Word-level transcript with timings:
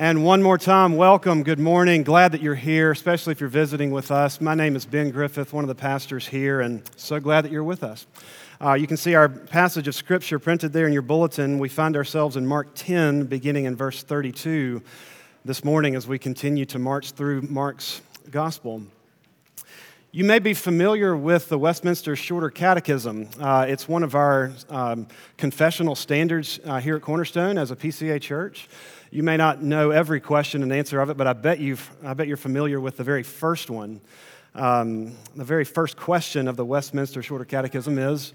And 0.00 0.22
one 0.22 0.44
more 0.44 0.58
time, 0.58 0.94
welcome, 0.94 1.42
good 1.42 1.58
morning. 1.58 2.04
Glad 2.04 2.30
that 2.30 2.40
you're 2.40 2.54
here, 2.54 2.92
especially 2.92 3.32
if 3.32 3.40
you're 3.40 3.48
visiting 3.48 3.90
with 3.90 4.12
us. 4.12 4.40
My 4.40 4.54
name 4.54 4.76
is 4.76 4.86
Ben 4.86 5.10
Griffith, 5.10 5.52
one 5.52 5.64
of 5.64 5.68
the 5.68 5.74
pastors 5.74 6.24
here, 6.24 6.60
and 6.60 6.88
so 6.94 7.18
glad 7.18 7.44
that 7.44 7.50
you're 7.50 7.64
with 7.64 7.82
us. 7.82 8.06
Uh, 8.64 8.74
you 8.74 8.86
can 8.86 8.96
see 8.96 9.16
our 9.16 9.28
passage 9.28 9.88
of 9.88 9.96
Scripture 9.96 10.38
printed 10.38 10.72
there 10.72 10.86
in 10.86 10.92
your 10.92 11.02
bulletin. 11.02 11.58
We 11.58 11.68
find 11.68 11.96
ourselves 11.96 12.36
in 12.36 12.46
Mark 12.46 12.68
10, 12.76 13.24
beginning 13.24 13.64
in 13.64 13.74
verse 13.74 14.04
32 14.04 14.80
this 15.44 15.64
morning 15.64 15.96
as 15.96 16.06
we 16.06 16.16
continue 16.16 16.64
to 16.66 16.78
march 16.78 17.10
through 17.10 17.42
Mark's 17.42 18.00
Gospel. 18.30 18.82
You 20.12 20.22
may 20.22 20.38
be 20.38 20.54
familiar 20.54 21.16
with 21.16 21.48
the 21.48 21.58
Westminster 21.58 22.14
Shorter 22.14 22.50
Catechism. 22.50 23.30
Uh, 23.40 23.66
it's 23.68 23.88
one 23.88 24.04
of 24.04 24.14
our 24.14 24.52
um, 24.70 25.08
confessional 25.36 25.96
standards 25.96 26.60
uh, 26.64 26.78
here 26.78 26.94
at 26.94 27.02
Cornerstone 27.02 27.58
as 27.58 27.72
a 27.72 27.76
PCA 27.76 28.20
church. 28.20 28.68
You 29.10 29.22
may 29.22 29.38
not 29.38 29.62
know 29.62 29.90
every 29.90 30.20
question 30.20 30.62
and 30.62 30.70
answer 30.70 31.00
of 31.00 31.08
it, 31.08 31.16
but 31.16 31.26
I 31.26 31.32
bet, 31.32 31.60
you've, 31.60 31.88
I 32.04 32.12
bet 32.12 32.28
you're 32.28 32.36
familiar 32.36 32.78
with 32.78 32.98
the 32.98 33.04
very 33.04 33.22
first 33.22 33.70
one. 33.70 34.02
Um, 34.54 35.16
the 35.34 35.44
very 35.44 35.64
first 35.64 35.96
question 35.96 36.46
of 36.46 36.56
the 36.56 36.64
Westminster 36.64 37.22
Shorter 37.22 37.46
Catechism 37.46 37.98
is 37.98 38.34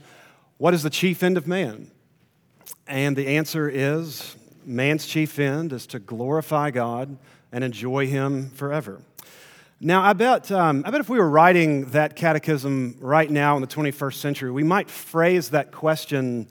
What 0.57 0.73
is 0.73 0.81
the 0.81 0.89
chief 0.89 1.21
end 1.21 1.37
of 1.37 1.45
man? 1.45 1.91
And 2.87 3.15
the 3.15 3.27
answer 3.27 3.69
is 3.69 4.35
man's 4.65 5.05
chief 5.05 5.37
end 5.37 5.73
is 5.73 5.85
to 5.87 5.99
glorify 5.99 6.71
God 6.71 7.17
and 7.51 7.63
enjoy 7.63 8.07
Him 8.07 8.49
forever. 8.49 8.99
Now, 9.79 10.01
I 10.01 10.13
bet, 10.13 10.51
um, 10.51 10.83
I 10.87 10.91
bet 10.91 11.01
if 11.01 11.09
we 11.09 11.19
were 11.19 11.29
writing 11.29 11.85
that 11.91 12.15
catechism 12.15 12.95
right 12.99 13.29
now 13.29 13.57
in 13.57 13.61
the 13.61 13.67
21st 13.67 14.15
century, 14.15 14.49
we 14.49 14.63
might 14.63 14.89
phrase 14.89 15.49
that 15.49 15.71
question 15.71 16.47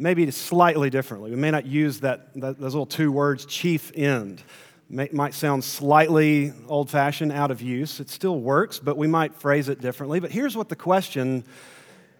maybe 0.00 0.28
slightly 0.30 0.88
differently. 0.88 1.30
We 1.30 1.36
may 1.36 1.50
not 1.50 1.66
use 1.66 2.00
that, 2.00 2.32
that 2.40 2.58
those 2.58 2.74
little 2.74 2.86
two 2.86 3.12
words, 3.12 3.44
chief 3.44 3.92
end. 3.94 4.42
May, 4.88 5.08
might 5.12 5.34
sound 5.34 5.62
slightly 5.62 6.52
old 6.66 6.90
fashioned, 6.90 7.30
out 7.30 7.50
of 7.50 7.60
use. 7.60 8.00
It 8.00 8.08
still 8.08 8.40
works, 8.40 8.80
but 8.80 8.96
we 8.96 9.06
might 9.06 9.34
phrase 9.34 9.68
it 9.68 9.80
differently. 9.80 10.18
But 10.18 10.32
here's 10.32 10.56
what 10.56 10.68
the 10.68 10.74
question 10.74 11.44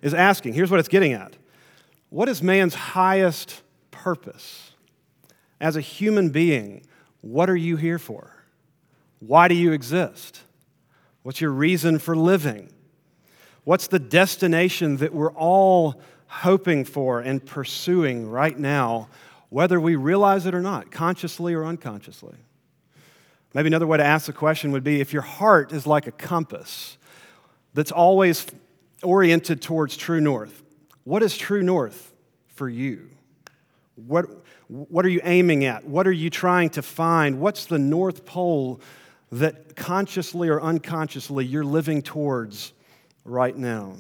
is 0.03 0.15
asking 0.15 0.55
here's 0.55 0.71
what 0.71 0.79
it's 0.79 0.89
getting 0.89 1.15
at 1.15 1.33
What 2.11 2.29
is 2.29 2.43
man's 2.43 2.75
highest 2.75 3.63
purpose? 3.91 4.73
As 5.61 5.77
a 5.77 5.81
human 5.81 6.31
being, 6.31 6.87
what 7.23 7.51
are 7.51 7.57
you 7.57 7.77
here 7.77 7.99
for? 7.99 8.35
Why 9.19 9.49
do 9.49 9.55
you 9.55 9.73
exist? 9.73 10.43
What's 11.23 11.41
your 11.41 11.51
reason 11.51 11.99
for 11.99 12.15
living? 12.15 12.73
What's 13.65 13.89
the 13.89 13.99
destination 13.99 14.99
that 14.99 15.13
we're 15.13 15.33
all 15.33 16.01
hoping 16.31 16.85
for 16.85 17.21
and 17.21 17.45
pursuing 17.45 18.31
right 18.31 18.57
now, 18.57 19.09
whether 19.49 19.81
we 19.81 19.97
realize 19.97 20.47
it 20.47 20.55
or 20.55 20.63
not, 20.63 20.91
consciously 20.93 21.53
or 21.55 21.65
unconsciously. 21.65 22.37
Maybe 23.53 23.67
another 23.67 23.89
way 23.89 23.99
to 23.99 24.05
ask 24.05 24.27
the 24.27 24.33
question 24.33 24.71
would 24.71 24.85
be 24.85 25.01
if 25.01 25.13
your 25.13 25.23
heart 25.23 25.73
is 25.73 25.89
like 25.89 26.07
a 26.07 26.13
compass 26.13 26.97
that's 27.75 27.91
always 27.91 28.47
oriented 29.03 29.61
towards 29.61 29.97
true 29.97 30.21
north, 30.21 30.63
what 31.03 31.21
is 31.25 31.37
true 31.37 31.65
north 31.65 32.13
for 32.47 32.69
you? 32.69 33.11
What, 33.97 34.27
what 34.69 35.05
are 35.05 35.09
you 35.09 35.21
aiming 35.25 35.65
at? 35.65 35.85
What 35.85 36.07
are 36.07 36.13
you 36.13 36.31
trying 36.31 36.71
to 36.71 36.83
find? 36.83 37.41
What's 37.41 37.67
the 37.67 37.79
North 37.79 38.25
Pole 38.25 38.81
that 39.33 39.75
consciously 39.75 40.49
or 40.49 40.63
unconsciously 40.63 41.45
you're 41.45 41.65
living 41.65 42.03
towards 42.03 42.73
right 43.25 43.57
now? 43.57 43.97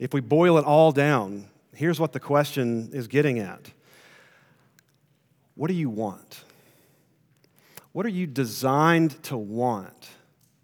If 0.00 0.14
we 0.14 0.22
boil 0.22 0.56
it 0.56 0.64
all 0.64 0.92
down, 0.92 1.46
here's 1.74 2.00
what 2.00 2.12
the 2.12 2.20
question 2.20 2.90
is 2.92 3.06
getting 3.06 3.38
at 3.38 3.70
What 5.54 5.68
do 5.68 5.74
you 5.74 5.90
want? 5.90 6.42
What 7.92 8.06
are 8.06 8.10
you 8.10 8.26
designed 8.26 9.22
to 9.24 9.36
want 9.36 10.08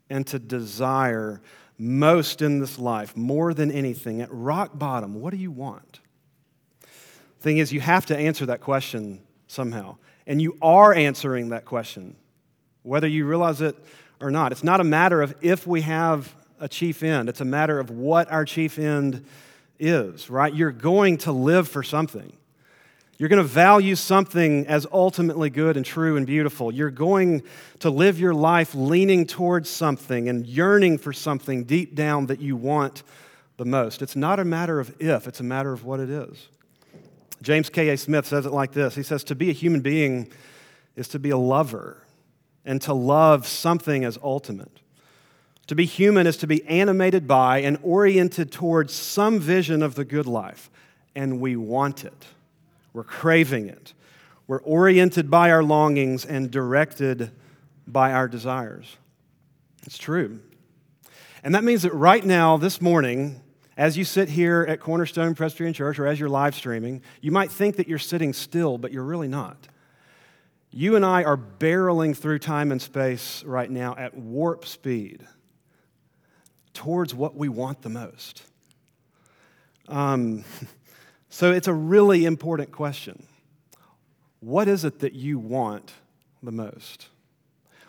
and 0.09 0.27
to 0.28 0.39
desire 0.39 1.41
most 1.77 2.41
in 2.41 2.61
this 2.61 2.78
life, 2.78 3.17
more 3.17 3.53
than 3.53 3.70
anything? 3.70 4.22
At 4.22 4.33
rock 4.33 4.78
bottom, 4.78 5.21
what 5.21 5.33
do 5.33 5.37
you 5.37 5.50
want? 5.50 6.00
Thing 7.41 7.59
is, 7.59 7.72
you 7.72 7.81
have 7.81 8.06
to 8.06 8.16
answer 8.16 8.47
that 8.47 8.61
question 8.61 9.21
somehow. 9.49 9.97
And 10.27 10.41
you 10.41 10.56
are 10.62 10.94
answering 10.94 11.50
that 11.50 11.65
question, 11.65 12.16
whether 12.82 13.06
you 13.06 13.27
realize 13.27 13.61
it 13.61 13.77
or 14.21 14.31
not. 14.31 14.53
It's 14.53 14.65
not 14.65 14.81
a 14.81 14.84
matter 14.84 15.21
of 15.21 15.34
if 15.43 15.66
we 15.66 15.82
have 15.82 16.34
a 16.61 16.69
chief 16.69 17.03
end. 17.03 17.28
It's 17.28 17.41
a 17.41 17.44
matter 17.44 17.78
of 17.78 17.91
what 17.91 18.31
our 18.31 18.44
chief 18.44 18.78
end 18.78 19.25
is, 19.78 20.31
right? 20.31 20.55
You're 20.55 20.72
going 20.72 21.19
to 21.19 21.33
live 21.33 21.69
for 21.69 21.83
something. 21.83 22.37
You're 23.19 23.31
going 23.31 23.43
to 23.43 23.49
value 23.49 23.94
something 23.94 24.67
as 24.67 24.87
ultimately 24.93 25.49
good 25.49 25.77
and 25.77 25.87
true 25.87 26.17
and 26.17 26.27
beautiful. 26.27 26.71
You're 26.71 26.91
going 26.91 27.43
to 27.81 27.89
live 27.89 28.21
your 28.21 28.34
life 28.34 28.75
leaning 28.75 29.27
towards 29.27 29.71
something 29.71 30.28
and 30.28 30.47
yearning 30.47 30.99
for 30.99 31.15
something 31.15 31.65
deep 31.65 31.94
down 31.94 32.27
that 32.27 32.41
you 32.41 32.56
want 32.56 33.03
the 33.56 33.65
most. 33.65 34.03
It's 34.03 34.17
not 34.17 34.38
a 34.38 34.44
matter 34.44 34.81
of 34.81 34.94
if, 35.00 35.27
it's 35.27 35.41
a 35.41 35.44
matter 35.44 35.73
of 35.73 35.84
what 35.84 35.99
it 35.99 36.11
is. 36.11 36.49
James 37.41 37.71
K.A. 37.71 37.97
Smith 37.97 38.27
says 38.27 38.44
it 38.44 38.53
like 38.53 38.73
this 38.73 38.94
He 38.94 39.03
says, 39.03 39.25
To 39.25 39.34
be 39.34 39.49
a 39.49 39.55
human 39.55 39.81
being 39.81 40.31
is 40.94 41.09
to 41.09 41.19
be 41.19 41.31
a 41.31 41.38
lover 41.38 42.03
and 42.65 42.83
to 42.83 42.93
love 42.93 43.47
something 43.47 44.05
as 44.05 44.19
ultimate. 44.23 44.81
To 45.69 45.75
be 45.75 45.84
human 45.84 46.27
is 46.27 46.37
to 46.38 46.47
be 46.47 46.65
animated 46.66 47.27
by 47.27 47.59
and 47.59 47.78
oriented 47.82 48.53
towards 48.53 48.94
some 48.94 49.41
vision 49.41 49.82
of 49.82 49.97
the 49.97 50.04
good 50.04 50.27
life, 50.27 50.71
and 51.15 51.41
we 51.41 51.56
want 51.56 52.04
it. 52.04 52.27
We're 52.93 53.04
craving 53.04 53.69
it. 53.69 53.93
We're 54.47 54.62
oriented 54.62 55.28
by 55.28 55.50
our 55.50 55.65
longings 55.65 56.25
and 56.25 56.50
directed 56.50 57.32
by 57.87 58.12
our 58.12 58.28
desires. 58.28 58.97
It's 59.84 59.99
true. 59.99 60.41
And 61.43 61.55
that 61.55 61.65
means 61.65 61.82
that 61.82 61.93
right 61.93 62.25
now, 62.25 62.56
this 62.56 62.81
morning, 62.81 63.41
as 63.76 63.99
you 63.99 64.05
sit 64.05 64.28
here 64.28 64.65
at 64.69 64.81
Cornerstone 64.81 65.34
Presbyterian 65.34 65.75
Church 65.75 65.99
or 65.99 66.06
as 66.06 66.19
you're 66.19 66.28
live 66.28 66.55
streaming, 66.55 67.03
you 67.21 67.32
might 67.32 67.50
think 67.50 67.76
that 67.76 67.88
you're 67.88 67.99
sitting 67.99 68.32
still, 68.32 68.78
but 68.78 68.93
you're 68.93 69.05
really 69.05 69.28
not. 69.28 69.69
You 70.71 70.94
and 70.94 71.05
I 71.05 71.25
are 71.25 71.37
barreling 71.37 72.16
through 72.16 72.38
time 72.38 72.71
and 72.71 72.81
space 72.81 73.43
right 73.44 73.71
now 73.71 73.97
at 73.97 74.16
warp 74.16 74.65
speed 74.65 75.26
towards 76.76 77.14
what 77.14 77.34
we 77.34 77.48
want 77.48 77.82
the 77.82 77.88
most? 77.88 78.42
Um, 79.88 80.44
so 81.31 81.53
it's 81.53 81.69
a 81.69 81.72
really 81.72 82.25
important 82.25 82.70
question. 82.70 83.26
What 84.41 84.69
is 84.69 84.84
it 84.84 85.00
that 85.00 85.14
you 85.14 85.38
want 85.38 85.92
the 86.42 86.53
most? 86.53 87.09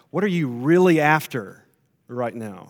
What 0.09 0.23
are 0.23 0.27
you 0.27 0.47
really 0.47 1.01
after 1.01 1.65
right 2.07 2.33
now? 2.33 2.69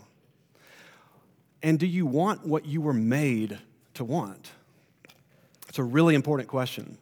And 1.61 1.79
do 1.79 1.85
you 1.85 2.05
want 2.05 2.45
what 2.45 2.66
you 2.66 2.81
were 2.81 2.94
made 2.94 3.59
to 3.94 4.03
want? 4.03 4.51
It's 5.69 5.78
a 5.78 5.84
really 5.84 6.16
important 6.16 6.49
question. 6.49 6.97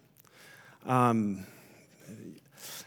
Um, 0.86 1.46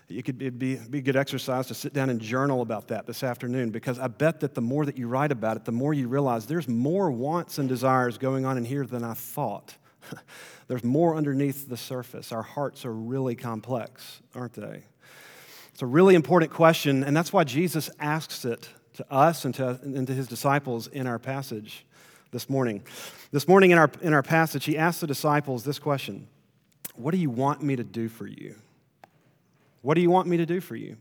it 0.08 0.24
could 0.24 0.38
be, 0.38 0.48
be 0.48 0.98
a 0.98 1.02
good 1.02 1.16
exercise 1.16 1.66
to 1.66 1.74
sit 1.74 1.92
down 1.92 2.08
and 2.08 2.20
journal 2.20 2.62
about 2.62 2.88
that 2.88 3.06
this 3.06 3.22
afternoon 3.22 3.70
because 3.70 3.98
I 3.98 4.06
bet 4.08 4.40
that 4.40 4.54
the 4.54 4.62
more 4.62 4.86
that 4.86 4.96
you 4.96 5.06
write 5.06 5.32
about 5.32 5.56
it, 5.56 5.64
the 5.66 5.72
more 5.72 5.92
you 5.92 6.08
realize 6.08 6.46
there's 6.46 6.68
more 6.68 7.10
wants 7.10 7.58
and 7.58 7.68
desires 7.68 8.16
going 8.16 8.46
on 8.46 8.56
in 8.56 8.64
here 8.64 8.86
than 8.86 9.04
I 9.04 9.12
thought. 9.14 9.76
there's 10.68 10.84
more 10.84 11.14
underneath 11.14 11.68
the 11.68 11.76
surface. 11.76 12.32
Our 12.32 12.42
hearts 12.42 12.86
are 12.86 12.92
really 12.92 13.34
complex, 13.34 14.22
aren't 14.34 14.54
they? 14.54 14.84
It's 15.72 15.82
a 15.82 15.86
really 15.86 16.14
important 16.14 16.52
question, 16.52 17.04
and 17.04 17.16
that's 17.16 17.32
why 17.32 17.44
Jesus 17.44 17.90
asks 18.00 18.44
it 18.44 18.68
to 18.94 19.12
us 19.12 19.44
and 19.44 19.54
to, 19.56 19.78
and 19.82 20.06
to 20.06 20.14
his 20.14 20.26
disciples 20.26 20.86
in 20.88 21.06
our 21.06 21.18
passage 21.18 21.84
this 22.30 22.48
morning. 22.48 22.82
This 23.30 23.46
morning 23.46 23.70
in 23.70 23.78
our, 23.78 23.90
in 24.00 24.12
our 24.12 24.22
passage, 24.22 24.64
he 24.64 24.76
asks 24.76 25.02
the 25.02 25.06
disciples 25.06 25.64
this 25.64 25.78
question 25.78 26.26
What 26.94 27.12
do 27.12 27.18
you 27.18 27.30
want 27.30 27.62
me 27.62 27.76
to 27.76 27.84
do 27.84 28.08
for 28.08 28.26
you? 28.26 28.56
What 29.82 29.94
do 29.94 30.00
you 30.00 30.10
want 30.10 30.28
me 30.28 30.36
to 30.36 30.46
do 30.46 30.60
for 30.60 30.76
you? 30.76 30.96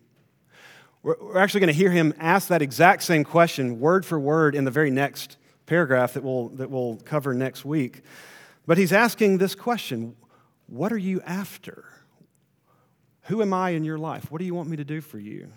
We're 1.03 1.37
actually 1.37 1.61
going 1.61 1.67
to 1.67 1.73
hear 1.73 1.91
him 1.91 2.13
ask 2.19 2.49
that 2.49 2.61
exact 2.61 3.03
same 3.03 3.23
question, 3.23 3.79
word 3.79 4.05
for 4.05 4.19
word, 4.19 4.55
in 4.55 4.65
the 4.65 4.71
very 4.71 4.91
next 4.91 5.37
paragraph 5.65 6.13
that 6.13 6.23
we'll, 6.23 6.49
that 6.49 6.69
we'll 6.69 6.97
cover 7.05 7.33
next 7.33 7.63
week. 7.63 8.01
But 8.65 8.77
he's 8.77 8.91
asking 8.91 9.37
this 9.37 9.55
question 9.55 10.15
What 10.67 10.91
are 10.91 10.97
you 10.97 11.21
after? 11.21 11.85
Who 13.23 13.41
am 13.41 13.53
I 13.53 13.71
in 13.71 13.83
your 13.83 13.97
life? 13.97 14.31
What 14.31 14.39
do 14.39 14.45
you 14.45 14.55
want 14.55 14.69
me 14.69 14.77
to 14.77 14.85
do 14.85 15.01
for 15.01 15.19
you? 15.19 15.49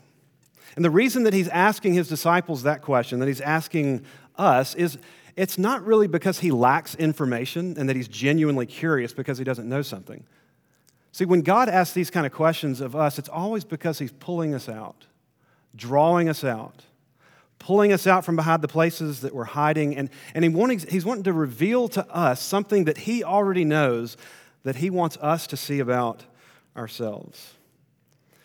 And 0.77 0.85
the 0.85 0.91
reason 0.91 1.25
that 1.25 1.33
he's 1.33 1.49
asking 1.49 1.95
his 1.95 2.09
disciples 2.09 2.63
that 2.63 2.83
question, 2.83 3.19
that 3.21 3.29
he's 3.29 3.41
asking 3.41 4.05
us, 4.37 4.75
is 4.75 4.99
it's 5.37 5.59
not 5.59 5.85
really 5.85 6.07
because 6.07 6.41
he 6.41 6.51
lacks 6.51 6.95
information 6.97 7.77
and 7.79 7.89
that 7.89 7.97
he's 7.97 8.09
genuinely 8.09 8.67
curious 8.67 9.13
because 9.13 9.39
he 9.39 9.45
doesn't 9.45 9.69
know 9.69 9.83
something. 9.83 10.25
See, 11.13 11.25
when 11.25 11.43
God 11.43 11.69
asks 11.69 11.93
these 11.93 12.11
kind 12.11 12.27
of 12.27 12.33
questions 12.33 12.81
of 12.81 12.95
us, 12.95 13.19
it's 13.19 13.29
always 13.29 13.65
because 13.65 13.99
He's 13.99 14.13
pulling 14.13 14.55
us 14.55 14.69
out, 14.69 15.07
drawing 15.75 16.29
us 16.29 16.45
out, 16.45 16.85
pulling 17.59 17.93
us 17.93 18.07
out 18.07 18.25
from 18.25 18.37
behind 18.37 18.63
the 18.63 18.69
places 18.69 19.21
that 19.23 19.35
we're 19.35 19.45
hiding. 19.45 19.97
And, 19.97 20.11
and 20.35 20.45
he 20.45 20.49
wanting, 20.49 20.79
He's 20.79 21.05
wanting 21.05 21.25
to 21.25 21.33
reveal 21.33 21.89
to 21.89 22.09
us 22.09 22.41
something 22.41 22.85
that 22.85 22.99
He 22.99 23.25
already 23.25 23.65
knows 23.65 24.17
that 24.63 24.77
He 24.77 24.91
wants 24.91 25.17
us 25.19 25.47
to 25.49 25.57
see 25.57 25.81
about 25.81 26.25
ourselves. 26.77 27.55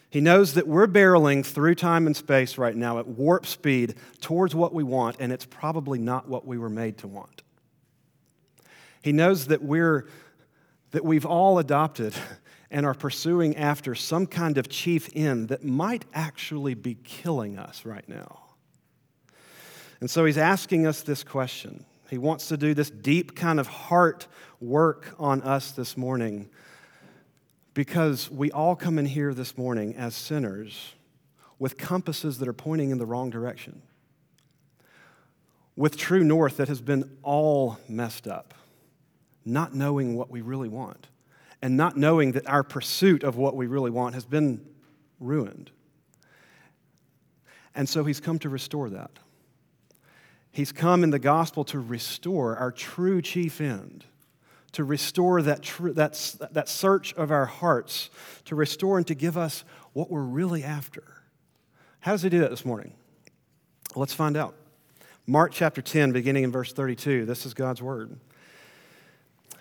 He 0.10 0.22
knows 0.22 0.54
that 0.54 0.66
we're 0.66 0.88
barreling 0.88 1.46
through 1.46 1.76
time 1.76 2.08
and 2.08 2.16
space 2.16 2.58
right 2.58 2.76
now 2.76 3.00
at 3.00 3.08
warp 3.08 3.46
speed 3.46 3.96
towards 4.22 4.56
what 4.56 4.74
we 4.74 4.82
want, 4.82 5.18
and 5.20 5.32
it's 5.32 5.46
probably 5.46 6.00
not 6.00 6.30
what 6.30 6.48
we 6.48 6.58
were 6.58 6.70
made 6.70 6.98
to 7.00 7.08
want. 7.08 7.44
He 9.02 9.12
knows 9.12 9.48
that 9.48 9.62
we're 9.62 10.08
that 10.92 11.04
we've 11.04 11.26
all 11.26 11.60
adopted 11.60 12.14
and 12.76 12.86
are 12.86 12.94
pursuing 12.94 13.56
after 13.56 13.96
some 13.96 14.28
kind 14.28 14.58
of 14.58 14.68
chief 14.68 15.10
end 15.16 15.48
that 15.48 15.64
might 15.64 16.04
actually 16.14 16.74
be 16.74 16.94
killing 16.94 17.58
us 17.58 17.86
right 17.86 18.04
now. 18.10 18.42
And 20.02 20.10
so 20.10 20.26
he's 20.26 20.38
asking 20.38 20.86
us 20.86 21.02
this 21.02 21.24
question. 21.24 21.86
He 22.10 22.18
wants 22.18 22.50
to 22.50 22.58
do 22.58 22.74
this 22.74 22.90
deep 22.90 23.34
kind 23.34 23.62
of 23.62 23.68
heart 23.68 24.28
work 24.60 25.16
on 25.18 25.42
us 25.44 25.72
this 25.72 25.96
morning 25.96 26.50
because 27.74 28.30
we 28.30 28.52
all 28.52 28.76
come 28.76 29.00
in 29.00 29.06
here 29.06 29.34
this 29.34 29.58
morning 29.58 29.96
as 29.96 30.14
sinners 30.14 30.96
with 31.58 31.78
compasses 31.78 32.40
that 32.40 32.48
are 32.50 32.54
pointing 32.54 32.90
in 32.90 32.98
the 32.98 33.06
wrong 33.06 33.30
direction, 33.30 33.84
with 35.78 35.96
true 35.96 36.26
north 36.26 36.58
that 36.58 36.68
has 36.68 36.82
been 36.82 37.18
all 37.24 37.80
messed 37.88 38.28
up, 38.28 38.54
not 39.46 39.74
knowing 39.74 40.18
what 40.18 40.30
we 40.30 40.42
really 40.42 40.68
want, 40.68 41.08
and 41.66 41.76
not 41.76 41.98
knowing 41.98 42.34
that 42.34 42.46
our 42.46 42.62
pursuit 42.62 43.24
of 43.24 43.38
what 43.38 43.56
we 43.56 43.66
really 43.66 43.90
want 43.90 44.14
has 44.14 44.24
been 44.24 44.64
ruined. 45.20 45.72
And 47.74 47.90
so 47.90 48.04
he's 48.04 48.20
come 48.20 48.38
to 48.38 48.50
restore 48.50 48.88
that. 48.92 49.10
He's 50.52 50.72
come 50.72 51.04
in 51.04 51.10
the 51.10 51.18
gospel 51.18 51.64
to 51.66 51.80
restore 51.80 52.56
our 52.56 52.72
true 52.72 53.20
chief 53.20 53.60
end 53.60 54.06
to 54.74 54.84
restore 54.84 55.42
that, 55.42 55.64
tr- 55.64 55.90
that, 55.90 56.36
that 56.52 56.70
search 56.70 57.14
of 57.14 57.32
our 57.32 57.46
hearts, 57.46 58.12
to 58.44 58.54
restore 58.56 58.98
and 58.98 59.08
to 59.08 59.16
give 59.16 59.36
us 59.36 59.64
what 59.94 60.12
we're 60.12 60.22
really 60.22 60.64
after. 60.64 61.24
How 62.02 62.12
does 62.12 62.22
he 62.22 62.30
do 62.30 62.40
that 62.42 62.52
this 62.52 62.66
morning? 62.66 62.94
Let's 63.96 64.14
find 64.14 64.38
out. 64.38 64.54
Mark 65.26 65.54
chapter 65.54 65.82
10, 65.82 66.12
beginning 66.12 66.44
in 66.44 66.52
verse 66.52 66.74
32. 66.74 67.26
This 67.26 67.46
is 67.46 67.54
God's 67.56 67.82
word. 67.82 68.20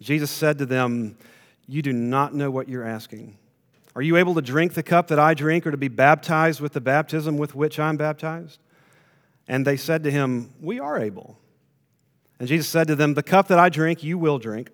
Jesus 0.00 0.30
said 0.30 0.58
to 0.58 0.66
them, 0.66 1.16
You 1.66 1.82
do 1.82 1.92
not 1.92 2.34
know 2.34 2.50
what 2.50 2.68
you're 2.68 2.86
asking. 2.86 3.36
Are 3.94 4.02
you 4.02 4.16
able 4.16 4.34
to 4.34 4.42
drink 4.42 4.74
the 4.74 4.82
cup 4.82 5.08
that 5.08 5.18
I 5.18 5.34
drink, 5.34 5.66
or 5.66 5.70
to 5.70 5.76
be 5.76 5.88
baptized 5.88 6.60
with 6.60 6.72
the 6.72 6.80
baptism 6.80 7.36
with 7.36 7.54
which 7.54 7.78
I'm 7.78 7.96
baptized? 7.96 8.60
And 9.48 9.66
they 9.66 9.76
said 9.76 10.04
to 10.04 10.10
him, 10.10 10.52
We 10.60 10.78
are 10.78 10.98
able. 10.98 11.38
And 12.38 12.46
Jesus 12.46 12.68
said 12.68 12.86
to 12.88 12.94
them, 12.94 13.14
The 13.14 13.22
cup 13.22 13.48
that 13.48 13.58
I 13.58 13.68
drink, 13.68 14.02
you 14.02 14.18
will 14.18 14.38
drink. 14.38 14.70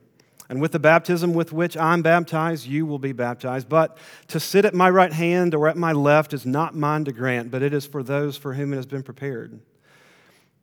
And 0.51 0.61
with 0.61 0.73
the 0.73 0.79
baptism 0.79 1.33
with 1.33 1.53
which 1.53 1.75
I'm 1.77 2.03
baptized, 2.03 2.67
you 2.67 2.85
will 2.85 2.99
be 2.99 3.13
baptized. 3.13 3.69
But 3.69 3.97
to 4.29 4.39
sit 4.39 4.67
at 4.67 4.75
my 4.75 4.91
right 4.91 5.13
hand 5.13 5.55
or 5.55 5.69
at 5.69 5.77
my 5.77 5.93
left 5.93 6.35
is 6.35 6.45
not 6.45 6.75
mine 6.75 7.07
to 7.07 7.13
grant, 7.13 7.51
but 7.51 7.63
it 7.63 7.73
is 7.73 7.87
for 7.87 8.03
those 8.03 8.37
for 8.37 8.53
whom 8.53 8.75
it 8.75 8.77
has 8.77 8.85
been 8.85 9.03
prepared. 9.03 9.59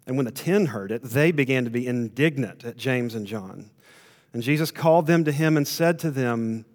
And 0.05 0.17
when 0.17 0.25
the 0.25 0.31
ten 0.31 0.67
heard 0.67 0.91
it, 0.91 1.01
they 1.01 1.31
began 1.31 1.63
to 1.63 1.71
be 1.71 1.87
indignant 1.87 2.63
at 2.63 2.77
James 2.77 3.15
and 3.15 3.25
John. 3.25 3.71
And 4.33 4.41
Jesus 4.41 4.71
called 4.71 5.07
them 5.07 5.23
to 5.25 5.31
him 5.31 5.57
and 5.57 5.67
said 5.67 5.99
to 5.99 6.11
them, 6.11 6.65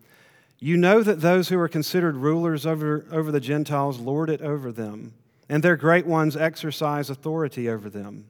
You 0.58 0.76
know 0.76 1.02
that 1.02 1.20
those 1.20 1.48
who 1.48 1.58
are 1.58 1.68
considered 1.68 2.16
rulers 2.16 2.66
over, 2.66 3.06
over 3.10 3.32
the 3.32 3.40
Gentiles 3.40 3.98
lord 3.98 4.28
it 4.28 4.42
over 4.42 4.72
them, 4.72 5.14
and 5.48 5.62
their 5.62 5.76
great 5.76 6.06
ones 6.06 6.36
exercise 6.36 7.08
authority 7.08 7.68
over 7.68 7.88
them. 7.88 8.26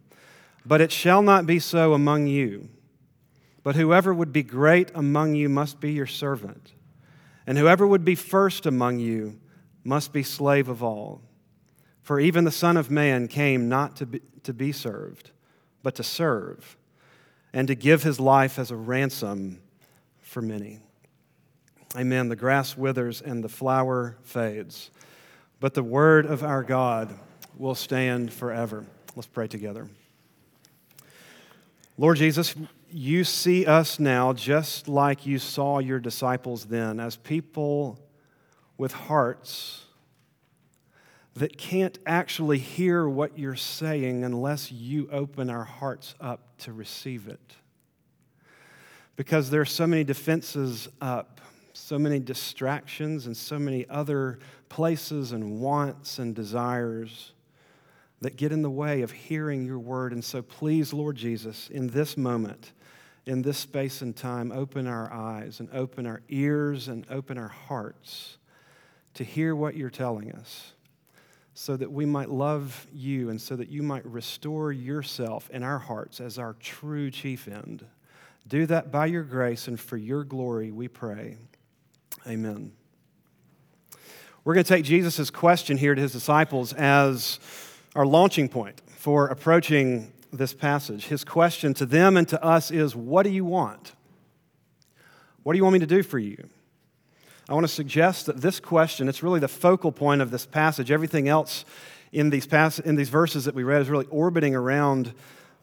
But 0.64 0.80
it 0.80 0.92
shall 0.92 1.22
not 1.22 1.46
be 1.46 1.58
so 1.58 1.94
among 1.94 2.26
you. 2.26 2.68
But 3.62 3.74
whoever 3.74 4.14
would 4.14 4.32
be 4.32 4.44
great 4.44 4.92
among 4.94 5.34
you 5.34 5.48
must 5.48 5.80
be 5.80 5.92
your 5.92 6.06
servant, 6.06 6.72
and 7.48 7.58
whoever 7.58 7.84
would 7.84 8.04
be 8.04 8.14
first 8.14 8.64
among 8.64 9.00
you 9.00 9.40
must 9.82 10.12
be 10.12 10.22
slave 10.22 10.68
of 10.68 10.84
all. 10.84 11.20
For 12.02 12.20
even 12.20 12.44
the 12.44 12.52
Son 12.52 12.76
of 12.76 12.92
Man 12.92 13.26
came 13.26 13.68
not 13.68 13.96
to 13.96 14.06
be, 14.06 14.20
to 14.44 14.54
be 14.54 14.70
served, 14.70 15.32
but 15.82 15.96
to 15.96 16.04
serve, 16.04 16.76
and 17.56 17.68
to 17.68 17.74
give 17.74 18.02
his 18.02 18.20
life 18.20 18.58
as 18.58 18.70
a 18.70 18.76
ransom 18.76 19.58
for 20.20 20.42
many. 20.42 20.78
Amen. 21.96 22.28
The 22.28 22.36
grass 22.36 22.76
withers 22.76 23.22
and 23.22 23.42
the 23.42 23.48
flower 23.48 24.18
fades, 24.24 24.90
but 25.58 25.72
the 25.72 25.82
word 25.82 26.26
of 26.26 26.44
our 26.44 26.62
God 26.62 27.18
will 27.56 27.74
stand 27.74 28.30
forever. 28.30 28.84
Let's 29.14 29.26
pray 29.26 29.48
together. 29.48 29.88
Lord 31.96 32.18
Jesus, 32.18 32.54
you 32.92 33.24
see 33.24 33.64
us 33.64 33.98
now 33.98 34.34
just 34.34 34.86
like 34.86 35.24
you 35.24 35.38
saw 35.38 35.78
your 35.78 35.98
disciples 35.98 36.66
then, 36.66 37.00
as 37.00 37.16
people 37.16 37.98
with 38.76 38.92
hearts 38.92 39.85
that 41.36 41.58
can't 41.58 41.98
actually 42.06 42.58
hear 42.58 43.06
what 43.06 43.38
you're 43.38 43.54
saying 43.54 44.24
unless 44.24 44.72
you 44.72 45.06
open 45.12 45.50
our 45.50 45.64
hearts 45.64 46.14
up 46.18 46.40
to 46.58 46.72
receive 46.72 47.28
it. 47.28 47.56
Because 49.16 49.50
there 49.50 49.60
are 49.60 49.66
so 49.66 49.86
many 49.86 50.02
defenses 50.02 50.88
up, 51.00 51.42
so 51.74 51.98
many 51.98 52.18
distractions, 52.18 53.26
and 53.26 53.36
so 53.36 53.58
many 53.58 53.86
other 53.90 54.38
places 54.70 55.32
and 55.32 55.60
wants 55.60 56.18
and 56.18 56.34
desires 56.34 57.32
that 58.22 58.36
get 58.36 58.50
in 58.50 58.62
the 58.62 58.70
way 58.70 59.02
of 59.02 59.10
hearing 59.10 59.66
your 59.66 59.78
word. 59.78 60.12
And 60.12 60.24
so, 60.24 60.40
please, 60.40 60.94
Lord 60.94 61.16
Jesus, 61.16 61.68
in 61.68 61.88
this 61.88 62.16
moment, 62.16 62.72
in 63.26 63.42
this 63.42 63.58
space 63.58 64.00
and 64.00 64.16
time, 64.16 64.52
open 64.52 64.86
our 64.86 65.12
eyes 65.12 65.60
and 65.60 65.68
open 65.74 66.06
our 66.06 66.22
ears 66.30 66.88
and 66.88 67.06
open 67.10 67.36
our 67.36 67.48
hearts 67.48 68.38
to 69.14 69.24
hear 69.24 69.54
what 69.54 69.76
you're 69.76 69.90
telling 69.90 70.32
us 70.32 70.72
so 71.58 71.74
that 71.74 71.90
we 71.90 72.04
might 72.04 72.28
love 72.28 72.86
you 72.92 73.30
and 73.30 73.40
so 73.40 73.56
that 73.56 73.70
you 73.70 73.82
might 73.82 74.04
restore 74.04 74.72
yourself 74.72 75.48
in 75.48 75.62
our 75.62 75.78
hearts 75.78 76.20
as 76.20 76.38
our 76.38 76.52
true 76.60 77.10
chief 77.10 77.48
end. 77.48 77.82
Do 78.46 78.66
that 78.66 78.92
by 78.92 79.06
your 79.06 79.22
grace 79.22 79.66
and 79.66 79.80
for 79.80 79.96
your 79.96 80.22
glory, 80.22 80.70
we 80.70 80.86
pray. 80.86 81.38
Amen. 82.26 82.72
We're 84.44 84.52
going 84.52 84.64
to 84.64 84.68
take 84.68 84.84
Jesus' 84.84 85.30
question 85.30 85.78
here 85.78 85.94
to 85.94 86.00
his 86.02 86.12
disciples 86.12 86.74
as 86.74 87.40
our 87.94 88.04
launching 88.04 88.50
point 88.50 88.82
for 88.88 89.28
approaching 89.28 90.12
this 90.30 90.52
passage. 90.52 91.06
His 91.06 91.24
question 91.24 91.72
to 91.74 91.86
them 91.86 92.18
and 92.18 92.28
to 92.28 92.44
us 92.44 92.70
is 92.70 92.94
What 92.94 93.22
do 93.22 93.30
you 93.30 93.46
want? 93.46 93.94
What 95.42 95.54
do 95.54 95.56
you 95.56 95.62
want 95.62 95.72
me 95.72 95.80
to 95.80 95.86
do 95.86 96.02
for 96.02 96.18
you? 96.18 96.50
I 97.48 97.54
want 97.54 97.62
to 97.64 97.72
suggest 97.72 98.26
that 98.26 98.38
this 98.38 98.58
question, 98.58 99.08
it's 99.08 99.22
really 99.22 99.38
the 99.38 99.46
focal 99.46 99.92
point 99.92 100.20
of 100.20 100.32
this 100.32 100.44
passage. 100.44 100.90
Everything 100.90 101.28
else 101.28 101.64
in 102.10 102.30
these, 102.30 102.46
in 102.80 102.96
these 102.96 103.08
verses 103.08 103.44
that 103.44 103.54
we 103.54 103.62
read 103.62 103.80
is 103.80 103.88
really 103.88 104.06
orbiting 104.06 104.56
around 104.56 105.14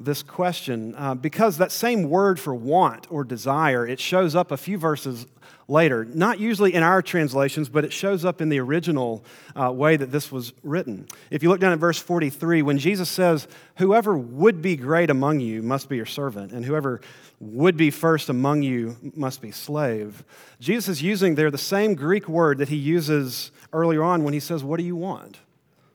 this 0.05 0.23
question 0.23 0.95
uh, 0.97 1.15
because 1.15 1.57
that 1.57 1.71
same 1.71 2.09
word 2.09 2.39
for 2.39 2.53
want 2.53 3.07
or 3.11 3.23
desire 3.23 3.87
it 3.87 3.99
shows 3.99 4.35
up 4.35 4.51
a 4.51 4.57
few 4.57 4.77
verses 4.77 5.25
later. 5.67 6.03
Not 6.03 6.39
usually 6.39 6.73
in 6.73 6.83
our 6.83 7.01
translations 7.01 7.69
but 7.69 7.85
it 7.85 7.93
shows 7.93 8.25
up 8.25 8.41
in 8.41 8.49
the 8.49 8.59
original 8.59 9.23
uh, 9.55 9.71
way 9.71 9.97
that 9.97 10.11
this 10.11 10.31
was 10.31 10.53
written. 10.63 11.07
If 11.31 11.41
you 11.41 11.49
look 11.49 11.59
down 11.59 11.73
at 11.73 11.79
verse 11.79 11.99
43 11.99 12.61
when 12.61 12.77
jesus 12.77 13.09
says 13.09 13.47
whoever 13.77 14.17
would 14.17 14.61
be 14.61 14.75
great 14.75 15.09
among 15.09 15.39
you 15.39 15.61
must 15.61 15.89
be 15.89 15.95
your 15.95 16.05
servant 16.05 16.51
and 16.51 16.65
whoever 16.65 17.01
would 17.39 17.77
be 17.77 17.91
first 17.91 18.29
among 18.29 18.63
you 18.63 18.95
must 19.15 19.41
be 19.41 19.51
slave 19.51 20.23
jesus 20.59 20.87
is 20.87 21.01
using 21.01 21.35
there 21.35 21.51
the 21.51 21.57
same 21.57 21.95
greek 21.95 22.27
word 22.27 22.57
that 22.57 22.69
he 22.69 22.75
uses 22.75 23.51
earlier 23.73 24.03
on 24.03 24.23
when 24.23 24.33
he 24.33 24.39
says 24.39 24.63
what 24.63 24.77
do 24.77 24.85
you 24.85 24.95
want? 24.95 25.39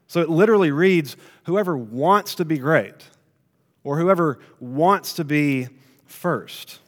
So 0.07 0.23
it 0.23 0.31
literally 0.31 0.71
reads 0.71 1.17
whoever 1.45 1.77
wants 1.77 2.35
to 2.37 2.45
be 2.45 2.59
great 2.59 2.95
or 3.89 3.99
whoever 3.99 4.39
wants 4.61 5.15
to 5.15 5.25
be 5.25 5.67
first. 6.05 6.81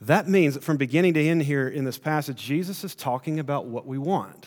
That 0.00 0.28
means 0.28 0.54
that 0.54 0.62
from 0.62 0.76
beginning 0.76 1.14
to 1.14 1.20
end 1.20 1.42
here 1.42 1.66
in 1.66 1.84
this 1.84 1.98
passage, 1.98 2.40
Jesus 2.40 2.84
is 2.84 2.94
talking 2.94 3.40
about 3.40 3.66
what 3.66 3.88
we 3.88 3.98
want. 3.98 4.46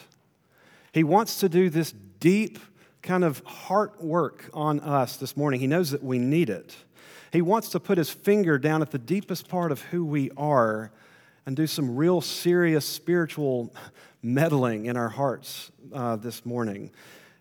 He 0.94 1.04
wants 1.04 1.42
to 1.42 1.50
do 1.50 1.70
this 1.70 1.92
deep 2.22 2.60
kind 3.02 3.26
of 3.26 3.40
heart 3.40 4.02
work 4.02 4.50
on 4.54 4.80
us 4.80 5.18
this 5.18 5.36
morning. 5.36 5.60
He 5.60 5.68
knows 5.68 5.92
that 5.92 6.02
we 6.02 6.18
need 6.18 6.50
it. 6.50 6.78
He 7.34 7.42
wants 7.42 7.68
to 7.72 7.80
put 7.82 7.98
his 7.98 8.10
finger 8.10 8.58
down 8.58 8.82
at 8.82 8.92
the 8.92 8.98
deepest 8.98 9.50
part 9.50 9.74
of 9.74 9.82
who 9.82 10.06
we 10.06 10.32
are 10.38 10.94
and 11.46 11.58
do 11.58 11.68
some 11.68 11.94
real 11.98 12.22
serious 12.22 12.86
spiritual 12.86 13.74
meddling 14.24 14.86
in 14.86 14.96
our 14.96 15.10
hearts 15.10 15.74
uh, 15.94 16.16
this 16.16 16.46
morning. 16.46 16.90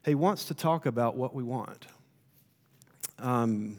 He 0.04 0.16
wants 0.16 0.46
to 0.46 0.54
talk 0.54 0.87
about 0.87 1.16
what 1.16 1.37
we 1.37 1.44
want. 1.44 1.87
Um, 3.20 3.78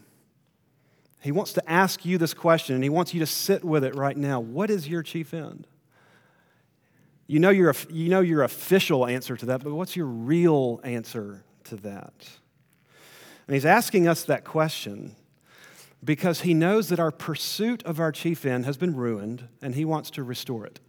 he 1.22 1.32
wants 1.32 1.54
to 1.54 1.70
ask 1.70 2.06
you 2.06 2.18
this 2.18 2.34
question, 2.34 2.76
and 2.76 2.84
he 2.84 2.90
wants 2.90 3.14
you 3.14 3.20
to 3.20 3.26
sit 3.26 3.64
with 3.64 3.84
it 3.84 3.96
right 3.96 4.16
now. 4.16 4.40
What 4.40 4.70
is 4.70 4.88
your 4.88 5.04
chief 5.04 5.34
end? 5.34 5.68
You 7.28 7.40
know 7.40 7.50
your, 7.50 7.76
you 7.90 8.10
know 8.10 8.22
your 8.22 8.44
official 8.44 9.06
answer 9.06 9.36
to 9.38 9.46
that, 9.48 9.64
but 9.64 9.74
what's 9.74 9.96
your 9.96 10.06
real 10.06 10.80
answer 10.84 11.44
to 11.66 11.76
that? 11.78 12.14
And 13.48 13.54
he's 13.54 13.66
asking 13.66 14.08
us 14.08 14.24
that 14.24 14.44
question 14.44 15.16
because 16.04 16.42
he 16.42 16.54
knows 16.54 16.90
that 16.90 17.00
our 17.00 17.12
pursuit 17.12 17.84
of 17.84 18.00
our 18.00 18.12
chief 18.12 18.46
end 18.46 18.66
has 18.66 18.78
been 18.78 18.96
ruined 18.96 19.48
and 19.62 19.76
he 19.76 19.86
wants 19.86 20.10
to 20.12 20.24
restore 20.24 20.66
it. 20.66 20.80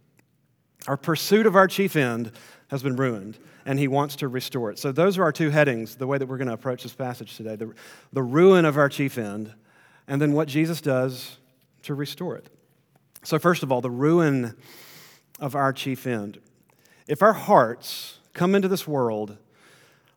Our 0.87 0.97
pursuit 0.97 1.45
of 1.45 1.55
our 1.55 1.67
chief 1.67 1.95
end 1.95 2.31
has 2.69 2.81
been 2.81 2.95
ruined 2.95 3.37
and 3.65 3.77
he 3.77 3.87
wants 3.87 4.15
to 4.17 4.27
restore 4.27 4.71
it. 4.71 4.79
So, 4.79 4.91
those 4.91 5.17
are 5.17 5.23
our 5.23 5.31
two 5.31 5.49
headings, 5.49 5.95
the 5.95 6.07
way 6.07 6.17
that 6.17 6.25
we're 6.25 6.37
going 6.37 6.47
to 6.47 6.53
approach 6.53 6.83
this 6.83 6.93
passage 6.93 7.37
today 7.37 7.55
the, 7.55 7.73
the 8.13 8.23
ruin 8.23 8.65
of 8.65 8.77
our 8.77 8.89
chief 8.89 9.17
end, 9.17 9.53
and 10.11 10.21
then 10.21 10.33
what 10.33 10.49
Jesus 10.49 10.81
does 10.81 11.37
to 11.83 11.95
restore 11.95 12.35
it. 12.35 12.49
So, 13.23 13.39
first 13.39 13.63
of 13.63 13.71
all, 13.71 13.79
the 13.79 13.89
ruin 13.89 14.57
of 15.39 15.55
our 15.55 15.71
chief 15.71 16.05
end. 16.05 16.37
If 17.07 17.21
our 17.21 17.31
hearts 17.31 18.19
come 18.33 18.53
into 18.53 18.67
this 18.67 18.85
world 18.85 19.37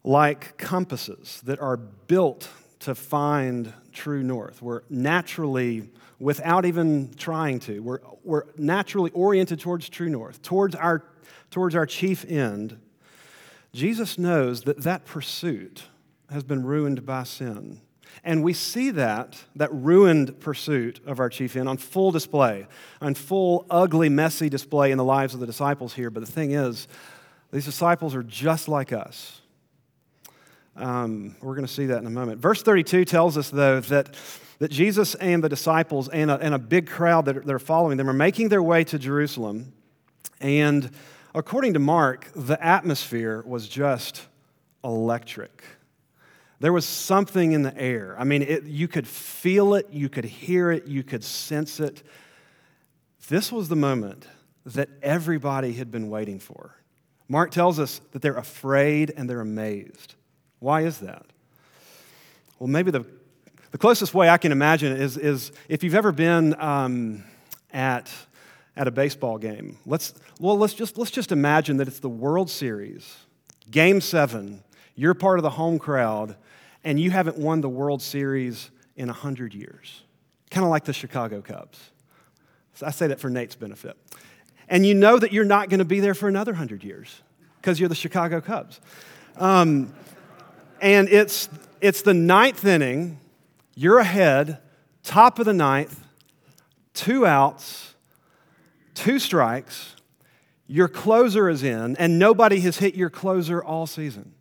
like 0.02 0.56
compasses 0.56 1.40
that 1.44 1.60
are 1.60 1.76
built 1.76 2.48
to 2.80 2.96
find 2.96 3.72
true 3.92 4.24
north. 4.24 4.60
We're 4.60 4.82
naturally, 4.90 5.88
without 6.18 6.66
even 6.66 7.14
trying 7.14 7.60
to, 7.60 7.78
we're, 7.78 8.00
we're 8.24 8.46
naturally 8.58 9.12
oriented 9.12 9.60
towards 9.60 9.88
true 9.88 10.08
north, 10.08 10.42
towards 10.42 10.74
our, 10.74 11.04
towards 11.52 11.76
our 11.76 11.86
chief 11.86 12.24
end. 12.28 12.80
Jesus 13.72 14.18
knows 14.18 14.62
that 14.62 14.82
that 14.82 15.04
pursuit 15.04 15.84
has 16.30 16.42
been 16.42 16.64
ruined 16.64 17.06
by 17.06 17.22
sin. 17.22 17.80
And 18.22 18.42
we 18.42 18.52
see 18.52 18.90
that, 18.92 19.42
that 19.56 19.72
ruined 19.72 20.40
pursuit 20.40 21.00
of 21.06 21.20
our 21.20 21.28
chief 21.28 21.56
end 21.56 21.68
on 21.68 21.76
full 21.76 22.10
display, 22.10 22.66
on 23.00 23.14
full, 23.14 23.66
ugly, 23.68 24.08
messy 24.08 24.48
display 24.48 24.92
in 24.92 24.98
the 24.98 25.04
lives 25.04 25.34
of 25.34 25.40
the 25.40 25.46
disciples 25.46 25.94
here. 25.94 26.10
But 26.10 26.20
the 26.20 26.30
thing 26.30 26.52
is, 26.52 26.86
these 27.50 27.64
disciples 27.64 28.14
are 28.14 28.22
just 28.22 28.68
like 28.68 28.92
us. 28.92 29.40
Um, 30.76 31.36
we're 31.40 31.54
going 31.54 31.66
to 31.66 31.72
see 31.72 31.86
that 31.86 31.98
in 31.98 32.06
a 32.06 32.10
moment. 32.10 32.40
Verse 32.40 32.62
32 32.62 33.04
tells 33.04 33.38
us, 33.38 33.50
though, 33.50 33.80
that, 33.80 34.16
that 34.58 34.70
Jesus 34.70 35.14
and 35.16 35.42
the 35.42 35.48
disciples 35.48 36.08
and 36.08 36.30
a, 36.30 36.38
and 36.38 36.54
a 36.54 36.58
big 36.58 36.88
crowd 36.88 37.26
that 37.26 37.36
are, 37.36 37.40
that 37.40 37.52
are 37.52 37.60
following 37.60 37.96
them 37.96 38.10
are 38.10 38.14
making 38.14 38.48
their 38.48 38.62
way 38.62 38.84
to 38.84 38.98
Jerusalem. 38.98 39.72
And 40.40 40.90
according 41.34 41.74
to 41.74 41.78
Mark, 41.78 42.30
the 42.34 42.62
atmosphere 42.64 43.42
was 43.46 43.68
just 43.68 44.26
electric. 44.82 45.62
There 46.64 46.72
was 46.72 46.86
something 46.86 47.52
in 47.52 47.60
the 47.60 47.76
air. 47.76 48.16
I 48.18 48.24
mean, 48.24 48.40
it, 48.40 48.62
you 48.64 48.88
could 48.88 49.06
feel 49.06 49.74
it, 49.74 49.86
you 49.90 50.08
could 50.08 50.24
hear 50.24 50.70
it, 50.70 50.86
you 50.86 51.02
could 51.02 51.22
sense 51.22 51.78
it. 51.78 52.02
This 53.28 53.52
was 53.52 53.68
the 53.68 53.76
moment 53.76 54.26
that 54.64 54.88
everybody 55.02 55.74
had 55.74 55.90
been 55.90 56.08
waiting 56.08 56.38
for. 56.38 56.74
Mark 57.28 57.50
tells 57.50 57.78
us 57.78 58.00
that 58.12 58.22
they're 58.22 58.38
afraid 58.38 59.12
and 59.14 59.28
they're 59.28 59.42
amazed. 59.42 60.14
Why 60.58 60.84
is 60.84 61.00
that? 61.00 61.26
Well, 62.58 62.68
maybe 62.68 62.90
the, 62.90 63.04
the 63.70 63.76
closest 63.76 64.14
way 64.14 64.30
I 64.30 64.38
can 64.38 64.50
imagine 64.50 64.96
is, 64.96 65.18
is 65.18 65.52
if 65.68 65.84
you've 65.84 65.94
ever 65.94 66.12
been 66.12 66.58
um, 66.58 67.24
at, 67.74 68.10
at 68.74 68.88
a 68.88 68.90
baseball 68.90 69.36
game. 69.36 69.76
Let's, 69.84 70.14
well, 70.40 70.56
let's 70.56 70.72
just, 70.72 70.96
let's 70.96 71.10
just 71.10 71.30
imagine 71.30 71.76
that 71.76 71.88
it's 71.88 72.00
the 72.00 72.08
World 72.08 72.48
Series, 72.48 73.18
Game 73.70 74.00
7. 74.00 74.64
You're 74.96 75.12
part 75.12 75.38
of 75.38 75.42
the 75.42 75.50
home 75.50 75.78
crowd, 75.78 76.36
and 76.84 77.00
you 77.00 77.10
haven't 77.10 77.38
won 77.38 77.60
the 77.60 77.68
World 77.68 78.02
Series 78.02 78.70
in 78.96 79.08
100 79.08 79.54
years. 79.54 80.02
Kind 80.50 80.64
of 80.64 80.70
like 80.70 80.84
the 80.84 80.92
Chicago 80.92 81.40
Cubs. 81.40 81.78
So 82.74 82.86
I 82.86 82.90
say 82.90 83.06
that 83.08 83.18
for 83.18 83.30
Nate's 83.30 83.56
benefit. 83.56 83.96
And 84.68 84.86
you 84.86 84.94
know 84.94 85.18
that 85.18 85.32
you're 85.32 85.44
not 85.44 85.68
going 85.68 85.78
to 85.78 85.84
be 85.84 86.00
there 86.00 86.14
for 86.14 86.28
another 86.28 86.52
100 86.52 86.84
years 86.84 87.22
because 87.56 87.80
you're 87.80 87.88
the 87.88 87.94
Chicago 87.94 88.40
Cubs. 88.40 88.80
Um, 89.36 89.92
and 90.80 91.08
it's, 91.08 91.48
it's 91.80 92.02
the 92.02 92.14
ninth 92.14 92.64
inning. 92.64 93.18
You're 93.74 93.98
ahead, 93.98 94.58
top 95.02 95.38
of 95.38 95.46
the 95.46 95.52
ninth, 95.52 96.04
two 96.92 97.26
outs, 97.26 97.94
two 98.94 99.18
strikes. 99.18 99.96
Your 100.66 100.88
closer 100.88 101.48
is 101.48 101.62
in, 101.62 101.96
and 101.96 102.18
nobody 102.18 102.60
has 102.60 102.78
hit 102.78 102.94
your 102.94 103.10
closer 103.10 103.62
all 103.62 103.86
season. 103.86 104.33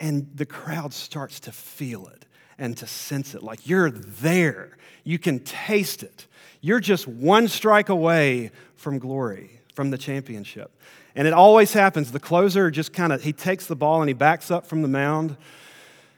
And 0.00 0.30
the 0.34 0.46
crowd 0.46 0.92
starts 0.92 1.38
to 1.40 1.52
feel 1.52 2.08
it 2.08 2.24
and 2.58 2.76
to 2.78 2.86
sense 2.86 3.34
it 3.34 3.42
like 3.42 3.68
you're 3.68 3.90
there. 3.90 4.76
You 5.04 5.18
can 5.18 5.40
taste 5.40 6.02
it. 6.02 6.26
You're 6.60 6.80
just 6.80 7.06
one 7.06 7.48
strike 7.48 7.88
away 7.88 8.50
from 8.76 8.98
glory, 8.98 9.60
from 9.74 9.90
the 9.90 9.98
championship. 9.98 10.70
And 11.14 11.28
it 11.28 11.34
always 11.34 11.72
happens. 11.72 12.12
The 12.12 12.20
closer 12.20 12.70
just 12.70 12.92
kind 12.92 13.12
of, 13.12 13.22
he 13.22 13.32
takes 13.32 13.66
the 13.66 13.76
ball 13.76 14.00
and 14.00 14.08
he 14.08 14.14
backs 14.14 14.50
up 14.50 14.66
from 14.66 14.82
the 14.82 14.88
mound 14.88 15.36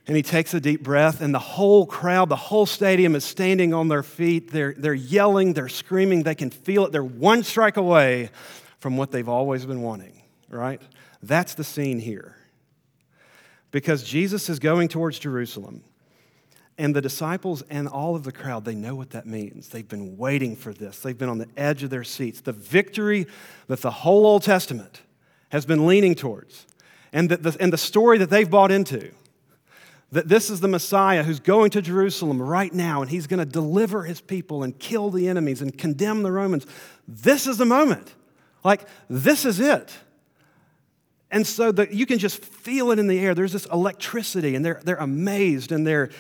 and 0.07 0.17
he 0.17 0.23
takes 0.23 0.53
a 0.53 0.61
deep 0.61 0.83
breath, 0.83 1.21
and 1.21 1.33
the 1.33 1.39
whole 1.39 1.87
crowd, 1.87 2.29
the 2.29 2.35
whole 2.35 2.67
stadium 2.67 3.15
is 3.15 3.25
standing 3.25 3.73
on 3.73 3.87
their 3.87 4.03
feet. 4.03 4.51
They're, 4.51 4.75
they're 4.77 4.95
yelling, 4.95 5.53
they're 5.53 5.69
screaming, 5.69 6.25
they 6.25 6.35
can 6.35 6.51
feel 6.51 6.87
it. 6.87 6.93
They're 6.93 7.05
one 7.05 7.45
strike 7.45 7.77
away 7.77 8.31
from 8.81 8.97
what 8.97 9.13
they've 9.13 9.29
always 9.29 9.65
been 9.65 9.81
wanting, 9.81 10.21
right? 10.51 10.83
That's 11.23 11.55
the 11.55 11.63
scene 11.63 12.01
here. 12.01 12.37
Because 13.73 14.05
Jesus 14.05 14.49
is 14.49 14.61
going 14.61 14.87
towards 14.87 15.19
Jerusalem. 15.19 15.83
And 16.79 16.95
the 16.95 17.03
disciples 17.03 17.63
and 17.69 17.89
all 17.89 18.15
of 18.15 18.23
the 18.23 18.33
crowd, 18.33 18.65
they 18.65 18.75
know 18.75 18.95
what 18.95 19.11
that 19.11 19.27
means. 19.27 19.69
They've 19.69 19.87
been 19.87 20.17
waiting 20.17 20.55
for 20.55 20.73
this. 20.73 21.01
They've 21.01 21.19
been 21.19 21.29
on 21.29 21.39
the 21.39 21.49
edge 21.57 21.83
of 21.83 21.91
their 21.91 22.05
seats. 22.05 22.41
The 22.41 22.53
victory 22.53 23.27
that 23.67 23.83
the 23.83 23.91
whole 23.91 24.25
Old 24.25 24.43
Testament 24.43 25.03
has 25.51 25.67
been 25.67 25.87
leaning 25.87 26.15
towards, 26.15 26.67
and 27.13 27.29
the, 27.29 27.57
and 27.61 27.73
the 27.73 27.79
story 27.79 28.17
that 28.19 28.31
they've 28.31 28.49
bought 28.49 28.71
into 28.71 29.13
that 30.13 30.29
this 30.29 30.51
is 30.51 30.61
the 30.61 30.69
Messiah 30.69 31.23
who's 31.23 31.41
going 31.41 31.71
to 31.71 31.83
Jerusalem 31.83 32.41
right 32.41 32.73
now, 32.73 33.01
and 33.01 33.11
he's 33.11 33.27
going 33.27 33.39
to 33.39 33.47
deliver 33.47 34.05
his 34.05 34.21
people 34.21 34.63
and 34.63 34.79
kill 34.79 35.11
the 35.11 35.27
enemies 35.27 35.63
and 35.63 35.77
condemn 35.77 36.23
the 36.23 36.31
Romans. 36.31 36.67
This 37.09 37.47
is 37.47 37.57
the 37.57 37.65
moment. 37.65 38.15
Like, 38.63 38.87
this 39.09 39.45
is 39.45 39.59
it. 39.59 39.93
And 41.33 41.47
so 41.47 41.73
that 41.73 41.95
you 41.95 42.05
can 42.05 42.19
just 42.19 42.45
feel 42.45 42.91
it 42.91 42.99
in 42.99 43.07
the 43.07 43.19
air. 43.19 43.35
There's 43.35 43.55
this 43.55 43.65
electricity, 43.73 44.55
and 44.55 44.63
they're, 44.63 44.81
they're 44.85 44.97
amazed 44.97 45.73
and 45.73 45.87
they're, 45.87 46.11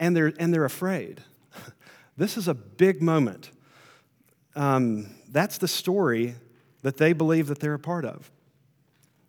and 0.00 0.16
they're, 0.16 0.32
and 0.40 0.52
they're 0.52 0.64
afraid. 0.64 1.22
This 2.16 2.36
is 2.36 2.48
a 2.48 2.54
big 2.54 3.00
moment. 3.00 3.52
Um, 4.56 5.06
that's 5.30 5.56
the 5.58 5.68
story 5.68 6.34
that 6.82 6.96
they 6.96 7.12
believe 7.12 7.46
that 7.46 7.60
they're 7.60 7.74
a 7.74 7.78
part 7.78 8.04
of. 8.04 8.28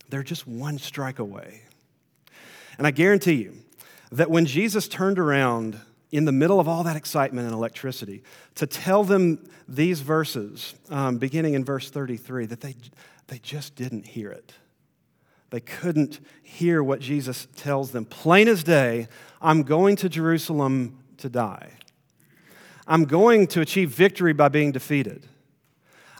They're 0.10 0.24
just 0.24 0.48
one 0.48 0.80
strike 0.80 1.20
away. 1.20 1.62
And 2.80 2.88
I 2.88 2.92
guarantee 2.92 3.34
you 3.34 3.58
that 4.12 4.32
when 4.32 4.48
Jesus 4.48 4.88
turned 4.88 5.20
around 5.20 5.80
in 6.12 6.26
the 6.26 6.32
middle 6.32 6.60
of 6.60 6.68
all 6.68 6.82
that 6.82 6.96
excitement 6.96 7.46
and 7.46 7.54
electricity 7.54 8.24
to 8.56 8.66
tell 8.66 9.04
them 9.04 9.48
these 9.68 10.02
verses, 10.02 10.74
um, 10.90 11.20
beginning 11.20 11.54
in 11.54 11.64
verse 11.64 11.92
33, 11.92 12.48
that 12.48 12.62
they, 12.62 12.76
they 13.28 13.38
just 13.38 13.76
didn't 13.76 14.08
hear 14.08 14.32
it. 14.32 14.52
They 15.50 15.60
couldn't 15.60 16.20
hear 16.44 16.84
what 16.84 17.00
Jesus 17.00 17.48
tells 17.56 17.92
them. 17.92 18.06
Plain 18.06 18.48
as 18.48 18.64
day, 18.64 19.08
I'm 19.42 19.64
going 19.64 19.96
to 19.98 20.10
Jerusalem 20.10 21.00
to 21.18 21.30
die. 21.30 21.72
I'm 22.88 23.06
going 23.06 23.48
to 23.48 23.62
achieve 23.62 23.92
victory 23.92 24.34
by 24.34 24.50
being 24.50 24.72
defeated. 24.72 25.28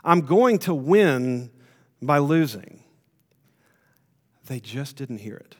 I'm 0.04 0.22
going 0.22 0.58
to 0.60 0.74
win 0.74 1.50
by 2.00 2.18
losing. 2.18 2.82
They 4.46 4.60
just 4.60 4.96
didn't 4.96 5.18
hear 5.18 5.36
it. 5.36 5.56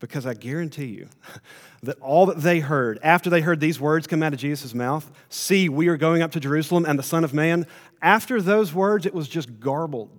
Because 0.00 0.26
I 0.26 0.34
guarantee 0.34 0.86
you 0.86 1.08
that 1.82 1.98
all 2.00 2.26
that 2.26 2.40
they 2.40 2.60
heard 2.60 3.00
after 3.02 3.28
they 3.30 3.40
heard 3.40 3.58
these 3.58 3.80
words 3.80 4.06
come 4.06 4.22
out 4.22 4.32
of 4.32 4.38
Jesus' 4.38 4.74
mouth 4.74 5.10
see, 5.28 5.68
we 5.68 5.88
are 5.88 5.96
going 5.96 6.22
up 6.22 6.30
to 6.32 6.40
Jerusalem 6.40 6.84
and 6.86 6.96
the 6.98 7.02
Son 7.02 7.24
of 7.24 7.34
Man 7.34 7.66
after 8.00 8.40
those 8.40 8.72
words, 8.72 9.06
it 9.06 9.14
was 9.14 9.28
just 9.28 9.58
garbled. 9.60 10.10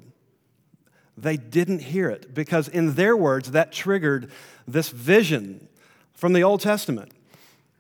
They 1.22 1.38
didn't 1.38 1.80
hear 1.80 2.10
it 2.10 2.34
because, 2.34 2.68
in 2.68 2.96
their 2.96 3.16
words, 3.16 3.52
that 3.52 3.72
triggered 3.72 4.32
this 4.68 4.90
vision 4.90 5.68
from 6.14 6.34
the 6.34 6.44
Old 6.44 6.62
Testament, 6.62 7.12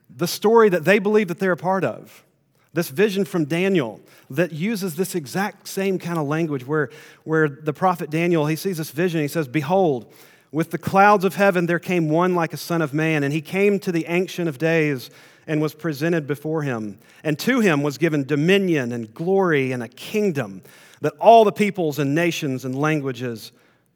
the 0.09 0.27
story 0.27 0.69
that 0.69 0.85
they 0.85 0.99
believe 0.99 1.27
that 1.27 1.39
they're 1.39 1.53
a 1.53 1.57
part 1.57 1.83
of. 1.83 2.25
This 2.73 2.89
vision 2.89 3.25
from 3.25 3.45
Daniel 3.45 3.99
that 4.29 4.51
uses 4.51 4.95
this 4.95 5.15
exact 5.15 5.67
same 5.67 5.97
kind 5.97 6.19
of 6.19 6.27
language 6.27 6.65
where, 6.67 6.89
where 7.23 7.49
the 7.49 7.73
prophet 7.73 8.09
Daniel, 8.09 8.45
he 8.45 8.55
sees 8.55 8.77
this 8.77 8.91
vision, 8.91 9.21
he 9.21 9.27
says, 9.27 9.47
Behold, 9.47 10.13
with 10.51 10.71
the 10.71 10.77
clouds 10.77 11.25
of 11.25 11.35
heaven 11.35 11.65
there 11.65 11.79
came 11.79 12.09
one 12.09 12.35
like 12.35 12.53
a 12.53 12.57
son 12.57 12.81
of 12.81 12.93
man, 12.93 13.23
and 13.23 13.33
he 13.33 13.41
came 13.41 13.79
to 13.79 13.91
the 13.91 14.05
Ancient 14.07 14.47
of 14.47 14.57
Days 14.57 15.09
and 15.47 15.61
was 15.61 15.73
presented 15.73 16.27
before 16.27 16.61
him. 16.61 16.99
And 17.23 17.39
to 17.39 17.59
him 17.59 17.81
was 17.81 17.97
given 17.97 18.23
dominion 18.23 18.91
and 18.91 19.13
glory 19.13 19.71
and 19.71 19.81
a 19.81 19.87
kingdom 19.87 20.61
that 21.01 21.13
all 21.19 21.43
the 21.43 21.51
peoples 21.51 21.99
and 21.99 22.13
nations 22.13 22.65
and 22.65 22.77
languages 22.77 23.51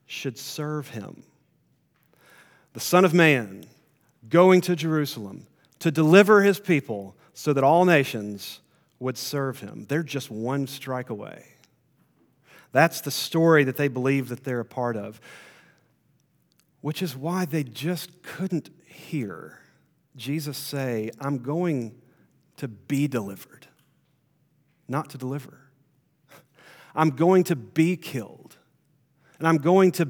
should 0.05 0.38
serve 0.38 0.89
him. 0.89 1.24
The 2.74 2.79
Son 2.79 3.05
of 3.05 3.13
Man 3.13 3.65
going 4.29 4.62
to 4.62 4.75
Jerusalem 4.75 5.48
to 5.79 5.91
deliver 5.91 6.41
his 6.41 6.60
people 6.60 7.15
so 7.33 7.53
that 7.53 7.63
all 7.63 7.86
nations 7.86 8.62
would 9.00 9.17
serve 9.17 9.60
him. 9.60 9.86
They're 9.89 10.03
just 10.03 10.31
one 10.31 10.65
strike 10.67 11.10
away. 11.10 11.45
That's 12.72 13.01
the 13.01 13.12
story 13.12 13.63
that 13.65 13.77
they 13.77 13.88
believe 13.88 14.29
that 14.29 14.43
they're 14.43 14.60
a 14.60 14.65
part 14.65 14.95
of, 14.95 15.19
which 16.81 17.01
is 17.01 17.15
why 17.15 17.45
they 17.45 17.63
just 17.63 18.24
couldn't 18.24 18.69
hear 18.86 19.60
Jesus 20.15 20.57
say, 20.57 21.12
I'm 21.19 21.39
going 21.39 21.95
to 22.57 22.67
be 22.67 23.07
delivered, 23.07 23.67
not 24.88 25.10
to 25.12 25.17
deliver. 25.17 25.60
I'm 26.95 27.12
going 27.12 27.43
to 27.45 27.55
be 27.55 27.97
killed, 27.97 28.57
and 29.39 29.47
I'm 29.47 29.57
going 29.57 29.91
to, 29.93 30.09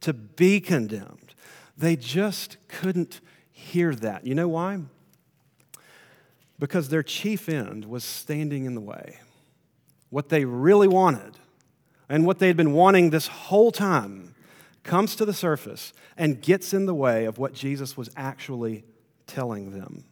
to 0.00 0.12
be 0.12 0.60
condemned. 0.60 1.34
They 1.76 1.96
just 1.96 2.56
couldn't 2.68 3.20
hear 3.50 3.94
that. 3.94 4.26
You 4.26 4.34
know 4.34 4.48
why? 4.48 4.80
because 6.58 6.88
their 6.88 7.02
chief 7.02 7.48
end 7.48 7.84
was 7.84 8.04
standing 8.04 8.64
in 8.64 8.74
the 8.74 8.80
way. 8.80 9.20
What 10.10 10.28
they 10.28 10.44
really 10.44 10.88
wanted 10.88 11.36
and 12.08 12.26
what 12.26 12.38
they 12.38 12.48
had 12.48 12.56
been 12.56 12.72
wanting 12.72 13.10
this 13.10 13.26
whole 13.26 13.70
time 13.70 14.34
comes 14.82 15.14
to 15.16 15.24
the 15.24 15.34
surface 15.34 15.92
and 16.16 16.40
gets 16.40 16.72
in 16.72 16.86
the 16.86 16.94
way 16.94 17.26
of 17.26 17.38
what 17.38 17.52
Jesus 17.52 17.96
was 17.96 18.10
actually 18.16 18.84
telling 19.26 19.72
them. 19.78 20.04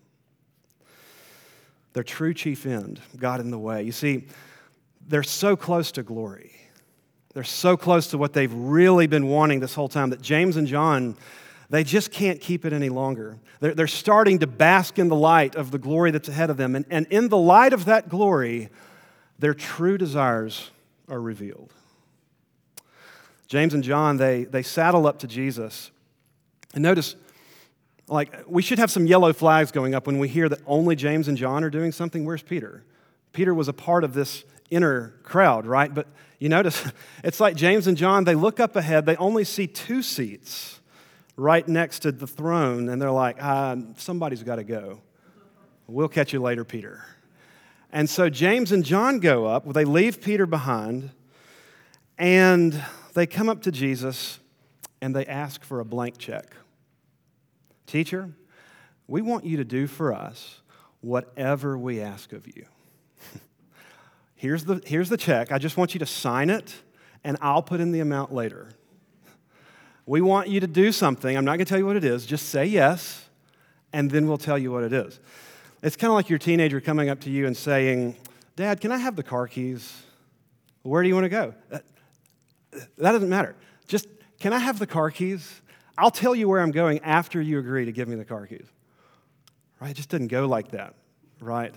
Their 1.95 2.03
true 2.03 2.35
chief 2.35 2.67
end 2.67 3.01
got 3.17 3.41
in 3.41 3.51
the 3.51 3.59
way. 3.59 3.83
You 3.83 3.93
see, 3.93 4.27
they're 5.07 5.23
so 5.23 5.57
close 5.57 5.93
to 5.93 6.03
glory. 6.03 6.53
They're 7.35 7.45
so 7.45 7.77
close 7.77 8.09
to 8.09 8.19
what 8.19 8.33
they've 8.33 8.53
really 8.53 9.07
been 9.07 9.29
wanting 9.29 9.61
this 9.61 9.75
whole 9.75 9.89
time 9.89 10.11
that 10.11 10.23
James 10.23 10.57
and 10.57 10.67
John 10.67 11.17
they 11.69 11.85
just 11.85 12.13
can't 12.13 12.41
keep 12.41 12.65
it 12.65 12.73
any 12.73 12.89
longer. 12.89 13.39
They're, 13.61 13.75
they're 13.75 13.87
starting 13.87 14.39
to 14.41 14.47
bask 14.47 14.99
in 14.99 15.09
the 15.09 15.17
light 15.17 15.57
of 15.57 15.71
the 15.71 15.79
glory 15.79 16.11
that's 16.11 16.29
ahead 16.29 16.51
of 16.51 16.57
them. 16.57 16.77
And, 16.77 16.85
and 16.91 17.07
in 17.11 17.29
the 17.29 17.37
light 17.37 17.73
of 17.73 17.87
that 17.87 18.09
glory, 18.09 18.69
their 19.39 19.55
true 19.55 19.99
desires 19.99 20.71
are 21.09 21.21
revealed. 21.21 21.73
James 23.49 23.75
and 23.75 23.83
John, 23.83 24.17
they, 24.17 24.45
they 24.45 24.63
saddle 24.63 25.07
up 25.07 25.21
to 25.21 25.27
Jesus. 25.27 25.91
And 26.75 26.83
notice, 26.83 27.17
like, 28.09 28.33
we 28.47 28.63
should 28.63 28.79
have 28.79 28.91
some 28.91 29.07
yellow 29.07 29.33
flags 29.33 29.73
going 29.73 29.95
up 29.95 30.07
when 30.07 30.19
we 30.19 30.29
hear 30.29 30.49
that 30.49 30.61
only 30.67 30.95
James 30.95 31.27
and 31.29 31.37
John 31.37 31.65
are 31.65 31.71
doing 31.71 31.93
something. 31.93 32.25
Where's 32.25 32.43
Peter? 32.43 32.85
Peter 33.33 33.55
was 33.55 33.69
a 33.69 33.73
part 33.73 34.05
of 34.05 34.15
this 34.15 34.45
inner 34.71 35.15
crowd, 35.23 35.67
right? 35.67 35.93
But 35.93 36.07
you 36.39 36.49
notice, 36.49 36.85
it's 37.25 37.41
like 37.41 37.57
James 37.57 37.87
and 37.87 37.97
John, 37.97 38.25
they 38.25 38.35
look 38.35 38.61
up 38.61 38.77
ahead, 38.77 39.07
they 39.07 39.17
only 39.17 39.45
see 39.45 39.67
two 39.67 40.03
seats 40.03 40.81
right 41.37 41.67
next 41.67 42.01
to 42.01 42.13
the 42.13 42.27
throne, 42.27 42.89
and 42.89 43.01
they're 43.01 43.11
like, 43.11 43.37
uh, 43.41 43.77
somebody's 43.97 44.43
got 44.43 44.57
to 44.57 44.65
go. 44.65 45.01
We'll 45.87 46.09
catch 46.09 46.33
you 46.33 46.41
later, 46.41 46.65
Peter. 46.65 47.05
And 47.93 48.11
so 48.11 48.29
James 48.29 48.73
and 48.73 48.85
John 48.85 49.21
go 49.21 49.47
up, 49.47 49.73
they 49.73 49.85
leave 49.85 50.21
Peter 50.21 50.47
behind, 50.47 51.11
and 52.19 52.83
they 53.15 53.27
come 53.27 53.49
up 53.49 53.63
to 53.63 53.71
Jesus 53.71 54.41
and 55.01 55.15
they 55.15 55.27
ask 55.27 55.63
for 55.63 55.81
a 55.81 55.85
blank 55.85 56.19
check. 56.19 56.55
Teacher, 57.87 58.31
we 59.07 59.23
want 59.23 59.45
you 59.45 59.59
to 59.59 59.65
do 59.65 59.87
for 59.87 60.13
us 60.13 60.61
whatever 61.01 61.79
we 61.79 62.01
ask 62.01 62.33
of 62.33 62.47
you. 62.47 62.67
here's, 64.37 64.65
the, 64.65 64.81
here's 64.87 65.09
the 65.09 65.17
check. 65.17 65.51
I 65.51 65.59
just 65.59 65.77
want 65.77 65.95
you 65.95 65.99
to 66.01 66.07
sign 66.07 66.51
it, 66.51 66.75
and 67.25 67.37
I'll 67.41 67.63
put 67.63 67.81
in 67.81 67.91
the 67.91 68.01
amount 68.01 68.33
later. 68.33 68.71
We 70.07 70.21
want 70.21 70.49
you 70.49 70.61
to 70.61 70.69
do 70.69 70.93
something. 70.93 71.37
I'm 71.37 71.45
not 71.45 71.57
going 71.57 71.65
to 71.65 71.69
tell 71.69 71.79
you 71.79 71.87
what 71.87 71.97
it 71.97 72.05
is. 72.05 72.25
Just 72.25 72.51
say 72.51 72.65
yes, 72.65 73.29
and 73.93 74.11
then 74.11 74.29
we'll 74.29 74.39
tell 74.39 74.57
you 74.57 74.71
what 74.71 74.85
it 74.85 74.93
is. 74.93 75.19
It's 75.83 75.97
kind 75.97 76.11
of 76.11 76.15
like 76.15 76.29
your 76.29 76.39
teenager 76.39 76.81
coming 76.81 77.09
up 77.09 77.21
to 77.21 77.31
you 77.31 77.47
and 77.47 77.57
saying, 77.57 78.17
Dad, 78.55 78.81
can 78.81 78.93
I 78.93 78.99
have 78.99 79.17
the 79.17 79.23
car 79.23 79.49
keys? 79.49 80.03
Where 80.83 81.03
do 81.03 81.09
you 81.09 81.15
want 81.15 81.25
to 81.25 81.31
go? 81.31 81.55
That, 81.71 81.85
that 82.99 83.13
doesn't 83.13 83.29
matter. 83.29 83.57
Just, 83.89 84.07
can 84.39 84.53
I 84.53 84.59
have 84.59 84.79
the 84.79 84.87
car 84.87 85.11
keys? 85.11 85.61
I'll 85.99 86.11
tell 86.11 86.35
you 86.35 86.49
where 86.49 86.61
I'm 86.61 86.71
going 86.71 87.01
after 87.01 87.41
you 87.41 87.59
agree 87.59 87.85
to 87.85 87.93
give 87.93 88.07
me 88.07 88.17
the 88.17 88.25
car 88.25 88.47
keys. 88.47 88.67
Right? 89.81 89.91
It 89.91 89.95
just 89.95 90.09
didn't 90.09 90.29
go 90.29 90.47
like 90.47 90.71
that, 90.71 90.95
right? 91.41 91.75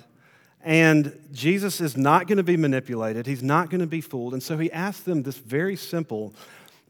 And 0.61 1.17
Jesus 1.31 1.79
is 1.79 1.95
not 1.95 2.27
going 2.27 2.37
to 2.37 2.43
be 2.43 2.57
manipulated. 2.57 3.25
He's 3.25 3.43
not 3.43 3.69
going 3.69 3.79
to 3.79 3.87
be 3.87 4.01
fooled. 4.01 4.33
And 4.33 4.43
so 4.43 4.57
he 4.57 4.71
asked 4.71 5.05
them 5.05 5.23
this 5.23 5.37
very 5.37 5.75
simple 5.75 6.33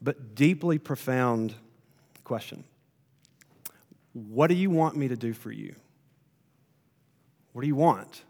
but 0.02 0.34
deeply 0.34 0.78
profound 0.78 1.54
question 2.24 2.64
What 4.12 4.48
do 4.48 4.54
you 4.54 4.70
want 4.70 4.96
me 4.96 5.08
to 5.08 5.16
do 5.16 5.32
for 5.32 5.52
you? 5.52 5.74
What 7.52 7.62
do 7.62 7.68
you 7.68 7.76
want? 7.76 8.22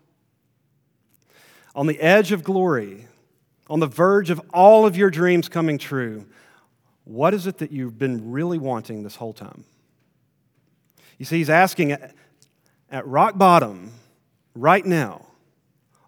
On 1.74 1.86
the 1.86 2.00
edge 2.00 2.32
of 2.32 2.42
glory, 2.42 3.06
on 3.68 3.80
the 3.80 3.86
verge 3.86 4.30
of 4.30 4.40
all 4.52 4.86
of 4.86 4.96
your 4.96 5.10
dreams 5.10 5.48
coming 5.48 5.78
true, 5.78 6.26
what 7.04 7.32
is 7.32 7.46
it 7.46 7.58
that 7.58 7.70
you've 7.70 7.98
been 7.98 8.30
really 8.30 8.58
wanting 8.58 9.02
this 9.02 9.16
whole 9.16 9.32
time? 9.32 9.64
You 11.18 11.24
see, 11.24 11.38
he's 11.38 11.50
asking 11.50 11.92
at 11.92 13.06
rock 13.06 13.38
bottom, 13.38 13.92
right 14.54 14.84
now, 14.84 15.26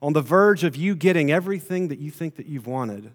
on 0.02 0.12
the 0.12 0.20
verge 0.20 0.64
of 0.64 0.74
you 0.74 0.96
getting 0.96 1.30
everything 1.30 1.88
that 1.88 2.00
you 2.00 2.10
think 2.10 2.34
that 2.36 2.46
you've 2.46 2.66
wanted, 2.66 3.12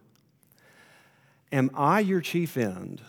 Am 1.51 1.69
I 1.75 2.01
your 2.01 2.19
chief 2.19 2.57
end, 2.57 3.01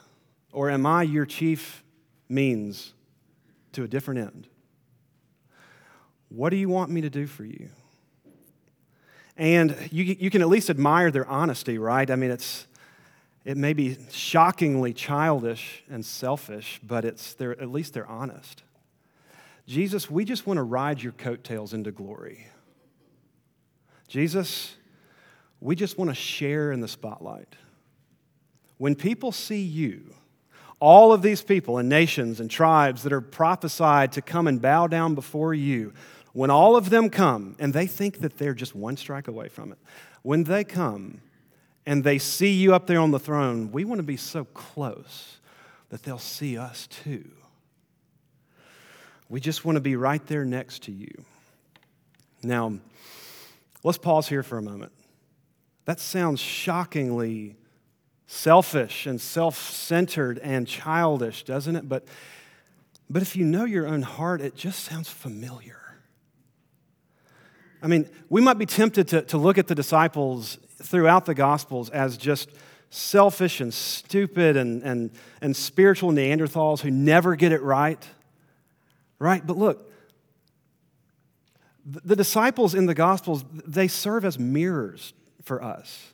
or 0.52 0.70
am 0.70 0.86
I 0.86 1.02
your 1.02 1.26
chief 1.26 1.82
means 2.28 2.92
to 3.72 3.82
a 3.82 3.88
different 3.88 4.20
end? 4.20 4.46
What 6.28 6.50
do 6.50 6.56
you 6.56 6.68
want 6.68 6.90
me 6.90 7.00
to 7.00 7.10
do 7.10 7.26
for 7.26 7.44
you? 7.44 7.70
And 9.36 9.76
you, 9.90 10.04
you 10.04 10.30
can 10.30 10.40
at 10.40 10.48
least 10.48 10.70
admire 10.70 11.10
their 11.10 11.26
honesty, 11.26 11.78
right? 11.78 12.08
I 12.08 12.14
mean, 12.14 12.30
it's, 12.30 12.68
it 13.44 13.56
may 13.56 13.72
be 13.72 13.96
shockingly 14.10 14.92
childish 14.92 15.82
and 15.90 16.04
selfish, 16.04 16.80
but 16.82 17.04
it's, 17.04 17.34
they're, 17.34 17.60
at 17.60 17.70
least 17.70 17.94
they're 17.94 18.06
honest. 18.06 18.62
Jesus, 19.66 20.08
we 20.08 20.24
just 20.24 20.46
want 20.46 20.58
to 20.58 20.62
ride 20.62 21.02
your 21.02 21.12
coattails 21.12 21.74
into 21.74 21.90
glory. 21.90 22.46
Jesus, 24.08 24.74
we 25.60 25.76
just 25.76 25.98
want 25.98 26.10
to 26.10 26.14
share 26.14 26.72
in 26.72 26.80
the 26.80 26.88
spotlight. 26.88 27.54
When 28.78 28.94
people 28.94 29.32
see 29.32 29.62
you, 29.62 30.14
all 30.80 31.12
of 31.12 31.22
these 31.22 31.42
people 31.42 31.78
and 31.78 31.88
nations 31.88 32.40
and 32.40 32.50
tribes 32.50 33.02
that 33.02 33.12
are 33.12 33.20
prophesied 33.20 34.12
to 34.12 34.22
come 34.22 34.46
and 34.46 34.62
bow 34.62 34.86
down 34.86 35.14
before 35.14 35.52
you, 35.52 35.92
when 36.32 36.50
all 36.50 36.76
of 36.76 36.90
them 36.90 37.10
come 37.10 37.56
and 37.58 37.74
they 37.74 37.86
think 37.86 38.20
that 38.20 38.38
they're 38.38 38.54
just 38.54 38.74
one 38.74 38.96
strike 38.96 39.28
away 39.28 39.48
from 39.48 39.72
it, 39.72 39.78
when 40.22 40.44
they 40.44 40.64
come 40.64 41.20
and 41.84 42.04
they 42.04 42.18
see 42.18 42.52
you 42.52 42.74
up 42.74 42.86
there 42.86 43.00
on 43.00 43.10
the 43.10 43.18
throne, 43.18 43.72
we 43.72 43.84
want 43.84 43.98
to 43.98 44.04
be 44.04 44.16
so 44.16 44.44
close 44.44 45.38
that 45.88 46.02
they'll 46.02 46.18
see 46.18 46.56
us 46.56 46.86
too. 46.86 47.30
We 49.28 49.40
just 49.40 49.64
want 49.64 49.76
to 49.76 49.80
be 49.80 49.96
right 49.96 50.24
there 50.26 50.44
next 50.44 50.84
to 50.84 50.92
you. 50.92 51.24
Now, 52.42 52.78
let's 53.82 53.98
pause 53.98 54.28
here 54.28 54.42
for 54.42 54.58
a 54.58 54.62
moment. 54.62 54.92
That 55.84 56.00
sounds 56.00 56.40
shockingly 56.40 57.56
selfish 58.26 59.06
and 59.06 59.20
self 59.20 59.58
centered 59.58 60.38
and 60.38 60.66
childish, 60.66 61.44
doesn't 61.44 61.76
it? 61.76 61.88
But, 61.88 62.06
but 63.08 63.22
if 63.22 63.34
you 63.36 63.44
know 63.44 63.64
your 63.64 63.86
own 63.86 64.02
heart, 64.02 64.40
it 64.40 64.54
just 64.54 64.84
sounds 64.84 65.08
familiar. 65.08 65.80
I 67.82 67.86
mean, 67.86 68.08
we 68.28 68.40
might 68.40 68.58
be 68.58 68.66
tempted 68.66 69.08
to, 69.08 69.22
to 69.22 69.38
look 69.38 69.56
at 69.56 69.66
the 69.68 69.74
disciples 69.74 70.58
throughout 70.82 71.24
the 71.24 71.34
Gospels 71.34 71.90
as 71.90 72.16
just 72.16 72.50
selfish 72.90 73.60
and 73.60 73.72
stupid 73.72 74.56
and, 74.56 74.82
and, 74.82 75.10
and 75.40 75.56
spiritual 75.56 76.10
Neanderthals 76.10 76.80
who 76.80 76.90
never 76.90 77.36
get 77.36 77.52
it 77.52 77.62
right. 77.62 78.06
Right? 79.18 79.46
But 79.46 79.56
look, 79.56 79.88
the 81.88 82.16
disciples 82.16 82.74
in 82.74 82.87
the 82.87 82.94
Gospels, 82.94 83.44
they 83.53 83.88
serve 83.88 84.24
as 84.24 84.38
mirrors 84.38 85.14
for 85.42 85.62
us. 85.62 86.12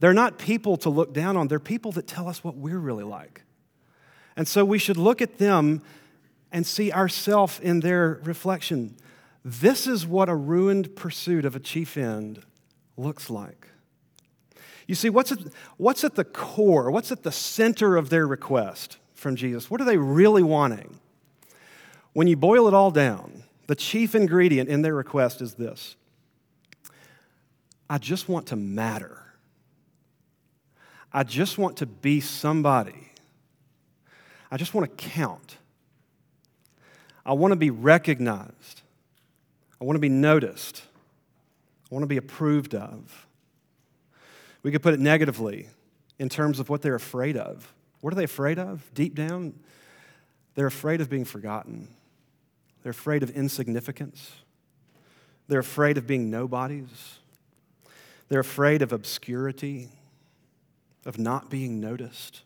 They're 0.00 0.14
not 0.14 0.38
people 0.38 0.76
to 0.78 0.90
look 0.90 1.12
down 1.12 1.36
on, 1.36 1.48
they're 1.48 1.60
people 1.60 1.92
that 1.92 2.06
tell 2.06 2.28
us 2.28 2.42
what 2.42 2.56
we're 2.56 2.78
really 2.78 3.04
like. 3.04 3.42
And 4.36 4.48
so 4.48 4.64
we 4.64 4.78
should 4.78 4.96
look 4.96 5.20
at 5.20 5.38
them 5.38 5.82
and 6.50 6.66
see 6.66 6.90
ourselves 6.90 7.60
in 7.60 7.80
their 7.80 8.20
reflection. 8.24 8.96
This 9.44 9.86
is 9.86 10.06
what 10.06 10.28
a 10.28 10.34
ruined 10.34 10.96
pursuit 10.96 11.44
of 11.44 11.54
a 11.54 11.60
chief 11.60 11.96
end 11.96 12.42
looks 12.96 13.28
like. 13.28 13.68
You 14.86 14.94
see, 14.94 15.10
what's 15.10 15.32
at, 15.32 15.38
what's 15.76 16.04
at 16.04 16.14
the 16.14 16.24
core, 16.24 16.90
what's 16.90 17.12
at 17.12 17.22
the 17.22 17.32
center 17.32 17.96
of 17.96 18.10
their 18.10 18.26
request 18.26 18.98
from 19.14 19.36
Jesus? 19.36 19.70
What 19.70 19.80
are 19.80 19.84
they 19.84 19.98
really 19.98 20.42
wanting? 20.42 20.98
When 22.12 22.26
you 22.26 22.36
boil 22.36 22.68
it 22.68 22.74
all 22.74 22.90
down, 22.90 23.41
the 23.72 23.76
chief 23.76 24.14
ingredient 24.14 24.68
in 24.68 24.82
their 24.82 24.94
request 24.94 25.40
is 25.40 25.54
this 25.54 25.96
I 27.88 27.96
just 27.96 28.28
want 28.28 28.48
to 28.48 28.56
matter. 28.56 29.18
I 31.10 31.22
just 31.22 31.56
want 31.56 31.78
to 31.78 31.86
be 31.86 32.20
somebody. 32.20 33.08
I 34.50 34.58
just 34.58 34.74
want 34.74 34.90
to 34.90 35.04
count. 35.08 35.56
I 37.24 37.32
want 37.32 37.52
to 37.52 37.56
be 37.56 37.70
recognized. 37.70 38.82
I 39.80 39.84
want 39.84 39.96
to 39.96 40.00
be 40.00 40.10
noticed. 40.10 40.82
I 41.90 41.94
want 41.94 42.02
to 42.02 42.08
be 42.08 42.18
approved 42.18 42.74
of. 42.74 43.26
We 44.62 44.70
could 44.70 44.82
put 44.82 44.92
it 44.92 45.00
negatively 45.00 45.70
in 46.18 46.28
terms 46.28 46.60
of 46.60 46.68
what 46.68 46.82
they're 46.82 46.94
afraid 46.94 47.38
of. 47.38 47.72
What 48.02 48.12
are 48.12 48.16
they 48.16 48.24
afraid 48.24 48.58
of? 48.58 48.86
Deep 48.92 49.14
down, 49.14 49.54
they're 50.56 50.66
afraid 50.66 51.00
of 51.00 51.08
being 51.08 51.24
forgotten. 51.24 51.88
They're 52.82 52.90
afraid 52.90 53.22
of 53.22 53.30
insignificance. 53.30 54.32
They're 55.48 55.60
afraid 55.60 55.98
of 55.98 56.06
being 56.06 56.30
nobodies. 56.30 57.18
They're 58.28 58.40
afraid 58.40 58.82
of 58.82 58.92
obscurity, 58.92 59.90
of 61.04 61.18
not 61.18 61.50
being 61.50 61.80
noticed. 61.80 62.42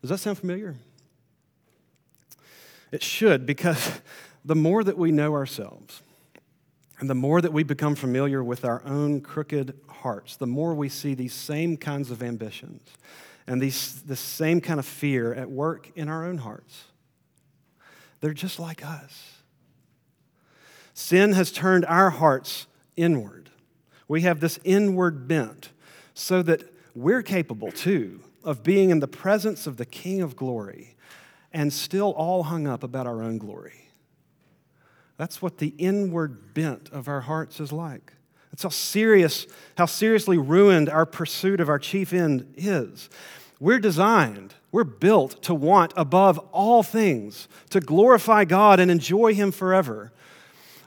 Does 0.00 0.10
that 0.10 0.18
sound 0.18 0.38
familiar? 0.38 0.76
It 2.92 3.02
should, 3.02 3.46
because 3.46 4.00
the 4.44 4.54
more 4.54 4.82
that 4.84 4.96
we 4.96 5.12
know 5.12 5.34
ourselves, 5.34 6.02
and 6.98 7.08
the 7.08 7.14
more 7.14 7.40
that 7.40 7.52
we 7.52 7.62
become 7.62 7.94
familiar 7.94 8.44
with 8.44 8.64
our 8.64 8.82
own 8.84 9.20
crooked 9.22 9.74
hearts, 9.88 10.36
the 10.36 10.46
more 10.46 10.74
we 10.74 10.88
see 10.88 11.14
these 11.14 11.32
same 11.32 11.76
kinds 11.76 12.10
of 12.10 12.22
ambitions 12.22 12.82
and 13.46 13.60
these, 13.60 14.02
the 14.02 14.16
same 14.16 14.60
kind 14.60 14.78
of 14.78 14.86
fear 14.86 15.32
at 15.34 15.50
work 15.50 15.90
in 15.96 16.08
our 16.08 16.26
own 16.26 16.38
hearts. 16.38 16.84
They're 18.20 18.34
just 18.34 18.58
like 18.58 18.84
us. 18.84 19.42
Sin 20.92 21.32
has 21.32 21.50
turned 21.50 21.84
our 21.86 22.10
hearts 22.10 22.66
inward. 22.96 23.50
We 24.08 24.22
have 24.22 24.40
this 24.40 24.58
inward 24.64 25.26
bent 25.26 25.70
so 26.14 26.42
that 26.42 26.64
we're 26.94 27.22
capable, 27.22 27.72
too, 27.72 28.20
of 28.44 28.62
being 28.62 28.90
in 28.90 29.00
the 29.00 29.08
presence 29.08 29.66
of 29.66 29.76
the 29.76 29.86
King 29.86 30.20
of 30.20 30.36
glory 30.36 30.96
and 31.52 31.72
still 31.72 32.10
all 32.10 32.44
hung 32.44 32.66
up 32.66 32.82
about 32.82 33.06
our 33.06 33.22
own 33.22 33.38
glory. 33.38 33.88
That's 35.16 35.42
what 35.42 35.58
the 35.58 35.74
inward 35.78 36.54
bent 36.54 36.88
of 36.90 37.08
our 37.08 37.20
hearts 37.20 37.60
is 37.60 37.72
like. 37.72 38.12
That's 38.50 38.62
how 38.62 38.68
serious, 38.70 39.46
how 39.76 39.86
seriously 39.86 40.38
ruined 40.38 40.88
our 40.88 41.06
pursuit 41.06 41.60
of 41.60 41.68
our 41.68 41.78
chief 41.78 42.12
end 42.12 42.54
is. 42.56 43.08
We're 43.60 43.78
designed, 43.78 44.54
we're 44.72 44.84
built 44.84 45.42
to 45.42 45.54
want 45.54 45.92
above 45.96 46.38
all 46.52 46.82
things 46.82 47.48
to 47.70 47.80
glorify 47.80 48.44
God 48.44 48.78
and 48.80 48.90
enjoy 48.90 49.34
Him 49.34 49.50
forever. 49.50 50.12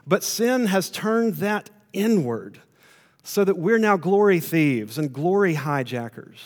But 0.07 0.23
sin 0.23 0.67
has 0.67 0.89
turned 0.89 1.35
that 1.35 1.69
inward 1.91 2.59
so 3.23 3.43
that 3.43 3.57
we're 3.57 3.79
now 3.79 3.97
glory 3.97 4.39
thieves 4.39 4.97
and 4.97 5.11
glory 5.11 5.55
hijackers. 5.55 6.39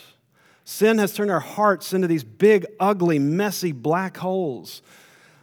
Sin 0.64 0.98
has 0.98 1.14
turned 1.14 1.32
our 1.32 1.40
hearts 1.40 1.94
into 1.94 2.08
these 2.08 2.24
big, 2.24 2.66
ugly, 2.80 3.20
messy 3.20 3.72
black 3.72 4.18
holes 4.18 4.82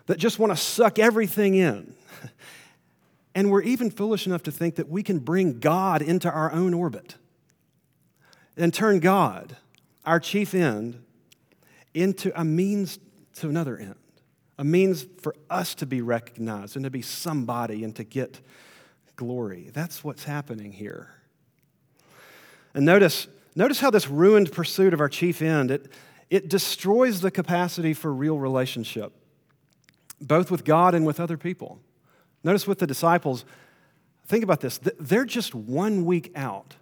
that 0.07 0.18
just 0.18 0.38
want 0.38 0.52
to 0.52 0.57
suck 0.57 0.98
everything 0.98 1.54
in. 1.54 1.94
And 3.35 3.50
we're 3.50 3.62
even 3.62 3.90
foolish 3.90 4.26
enough 4.26 4.44
to 4.44 4.52
think 4.52 4.76
that 4.76 4.88
we 4.88 5.02
can 5.02 5.18
bring 5.18 5.59
God 5.59 6.02
into 6.02 6.30
our 6.30 6.52
own 6.52 6.72
orbit 6.72 7.16
and 8.57 8.72
turn 8.72 9.00
God, 9.00 9.57
our 10.04 10.20
chief 10.20 10.54
end, 10.54 11.02
into 11.94 12.38
a 12.38 12.44
means 12.44 12.98
to 13.37 13.48
another 13.48 13.78
end, 13.78 13.94
a 14.59 14.64
means 14.64 15.07
for 15.20 15.35
us 15.48 15.74
to 15.76 15.87
be 15.87 16.02
recognized 16.02 16.76
and 16.76 16.85
to 16.85 16.90
be 16.90 17.02
somebody 17.02 17.85
and 17.85 17.94
to 17.96 18.04
get 18.04 18.40
glory. 19.16 19.70
That's 19.72 20.04
what's 20.04 20.24
happening 20.24 20.72
here. 20.72 21.11
And 22.74 22.85
notice, 22.85 23.28
notice 23.54 23.80
how 23.80 23.90
this 23.90 24.09
ruined 24.09 24.52
pursuit 24.52 24.92
of 24.92 25.00
our 25.00 25.09
chief 25.09 25.40
end, 25.40 25.70
it, 25.70 25.90
it 26.30 26.48
destroys 26.48 27.20
the 27.20 27.30
capacity 27.30 27.94
for 27.94 28.12
real 28.12 28.38
relationship, 28.38 29.12
both 30.20 30.50
with 30.50 30.64
God 30.64 30.94
and 30.94 31.07
with 31.07 31.20
other 31.20 31.37
people. 31.37 31.80
Notice 32.42 32.66
with 32.66 32.78
the 32.78 32.87
disciples, 32.87 33.44
think 34.26 34.42
about 34.42 34.61
this. 34.61 34.78
They're 34.98 35.24
just 35.24 35.54
one 35.54 36.04
week 36.04 36.33
out 36.35 36.74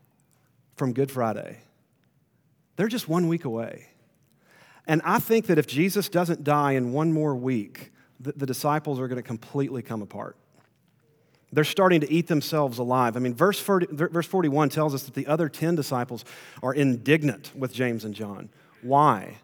from 0.76 0.92
Good 0.92 1.10
Friday. 1.10 1.58
They're 2.76 2.88
just 2.88 3.08
one 3.08 3.28
week 3.28 3.44
away. 3.44 3.91
And 4.86 5.00
I 5.04 5.18
think 5.18 5.46
that 5.46 5.58
if 5.58 5.66
Jesus 5.66 6.08
doesn't 6.08 6.44
die 6.44 6.72
in 6.72 6.92
one 6.92 7.12
more 7.12 7.34
week, 7.34 7.92
the, 8.18 8.32
the 8.32 8.46
disciples 8.46 8.98
are 8.98 9.08
going 9.08 9.16
to 9.16 9.22
completely 9.22 9.82
come 9.82 10.02
apart. 10.02 10.36
They're 11.52 11.64
starting 11.64 12.00
to 12.00 12.10
eat 12.10 12.28
themselves 12.28 12.78
alive. 12.78 13.16
I 13.16 13.20
mean, 13.20 13.34
verse, 13.34 13.60
40, 13.60 13.88
verse 13.90 14.26
41 14.26 14.70
tells 14.70 14.94
us 14.94 15.02
that 15.04 15.14
the 15.14 15.26
other 15.26 15.48
10 15.48 15.74
disciples 15.74 16.24
are 16.62 16.72
indignant 16.72 17.52
with 17.54 17.74
James 17.74 18.04
and 18.04 18.14
John. 18.14 18.48
Why? 18.80 19.36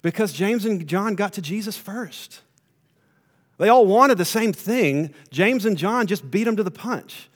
Because 0.00 0.32
James 0.32 0.64
and 0.64 0.86
John 0.86 1.14
got 1.14 1.34
to 1.34 1.42
Jesus 1.42 1.76
first. 1.76 2.40
They 3.58 3.68
all 3.68 3.84
wanted 3.84 4.16
the 4.16 4.24
same 4.24 4.54
thing. 4.54 5.12
James 5.30 5.66
and 5.66 5.76
John 5.76 6.06
just 6.06 6.30
beat 6.30 6.44
them 6.44 6.56
to 6.56 6.62
the 6.62 6.70
punch. 6.70 7.28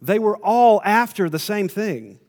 They 0.00 0.20
were 0.20 0.36
all 0.36 0.80
after 0.84 1.28
the 1.28 1.40
same 1.40 1.68
thing. 1.68 2.20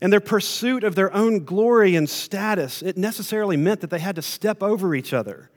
And 0.00 0.12
their 0.12 0.20
pursuit 0.20 0.82
of 0.82 0.94
their 0.94 1.12
own 1.14 1.44
glory 1.44 1.94
and 1.94 2.08
status, 2.08 2.82
it 2.82 2.96
necessarily 2.96 3.56
meant 3.56 3.80
that 3.82 3.90
they 3.90 3.98
had 3.98 4.16
to 4.16 4.22
step 4.22 4.62
over 4.62 4.94
each 4.94 5.12
other. 5.12 5.50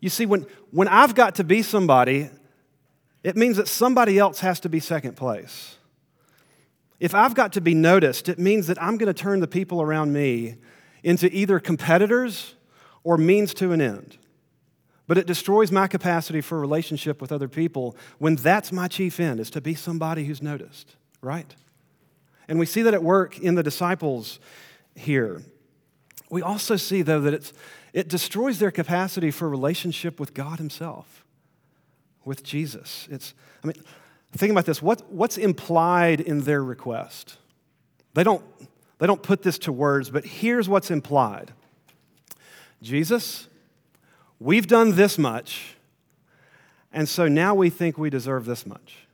You 0.00 0.08
see, 0.08 0.26
when, 0.26 0.46
when 0.70 0.88
I've 0.88 1.14
got 1.14 1.34
to 1.36 1.44
be 1.44 1.62
somebody, 1.62 2.30
it 3.22 3.36
means 3.36 3.56
that 3.56 3.68
somebody 3.68 4.18
else 4.18 4.40
has 4.40 4.60
to 4.60 4.68
be 4.68 4.80
second 4.80 5.16
place. 5.16 5.76
If 6.98 7.14
I've 7.14 7.34
got 7.34 7.52
to 7.54 7.60
be 7.60 7.74
noticed, 7.74 8.28
it 8.28 8.38
means 8.38 8.68
that 8.68 8.82
I'm 8.82 8.96
going 8.96 9.12
to 9.12 9.22
turn 9.22 9.40
the 9.40 9.46
people 9.46 9.82
around 9.82 10.12
me 10.12 10.56
into 11.02 11.30
either 11.30 11.60
competitors 11.60 12.54
or 13.04 13.18
means 13.18 13.52
to 13.54 13.72
an 13.72 13.80
end. 13.80 14.16
But 15.06 15.18
it 15.18 15.26
destroys 15.26 15.70
my 15.70 15.86
capacity 15.86 16.40
for 16.40 16.58
relationship 16.58 17.20
with 17.20 17.30
other 17.30 17.48
people 17.48 17.96
when 18.18 18.36
that's 18.36 18.72
my 18.72 18.88
chief 18.88 19.20
end, 19.20 19.40
is 19.40 19.50
to 19.50 19.60
be 19.60 19.74
somebody 19.74 20.24
who's 20.24 20.42
noticed, 20.42 20.96
right? 21.20 21.54
And 22.48 22.58
we 22.58 22.66
see 22.66 22.82
that 22.82 22.94
at 22.94 23.02
work 23.02 23.38
in 23.38 23.54
the 23.54 23.62
disciples 23.62 24.38
here. 24.94 25.42
We 26.30 26.42
also 26.42 26.76
see, 26.76 27.02
though, 27.02 27.20
that 27.20 27.34
it's, 27.34 27.52
it 27.92 28.08
destroys 28.08 28.58
their 28.58 28.70
capacity 28.70 29.30
for 29.30 29.48
relationship 29.48 30.18
with 30.20 30.34
God 30.34 30.58
Himself 30.58 31.24
with 32.26 32.42
Jesus. 32.42 33.08
It's, 33.10 33.32
I 33.64 33.68
mean, 33.68 33.76
think 34.32 34.50
about 34.50 34.66
this. 34.66 34.82
What, 34.82 35.10
what's 35.10 35.38
implied 35.38 36.20
in 36.20 36.42
their 36.42 36.62
request? 36.62 37.38
They 38.12 38.24
don't, 38.24 38.44
they 38.98 39.06
don't 39.06 39.22
put 39.22 39.42
this 39.42 39.58
to 39.60 39.72
words, 39.72 40.10
but 40.10 40.26
here's 40.26 40.68
what's 40.68 40.90
implied 40.90 41.52
Jesus, 42.82 43.48
we've 44.38 44.66
done 44.66 44.96
this 44.96 45.16
much, 45.16 45.76
and 46.92 47.08
so 47.08 47.26
now 47.26 47.54
we 47.54 47.70
think 47.70 47.96
we 47.96 48.10
deserve 48.10 48.44
this 48.44 48.66
much. 48.66 49.06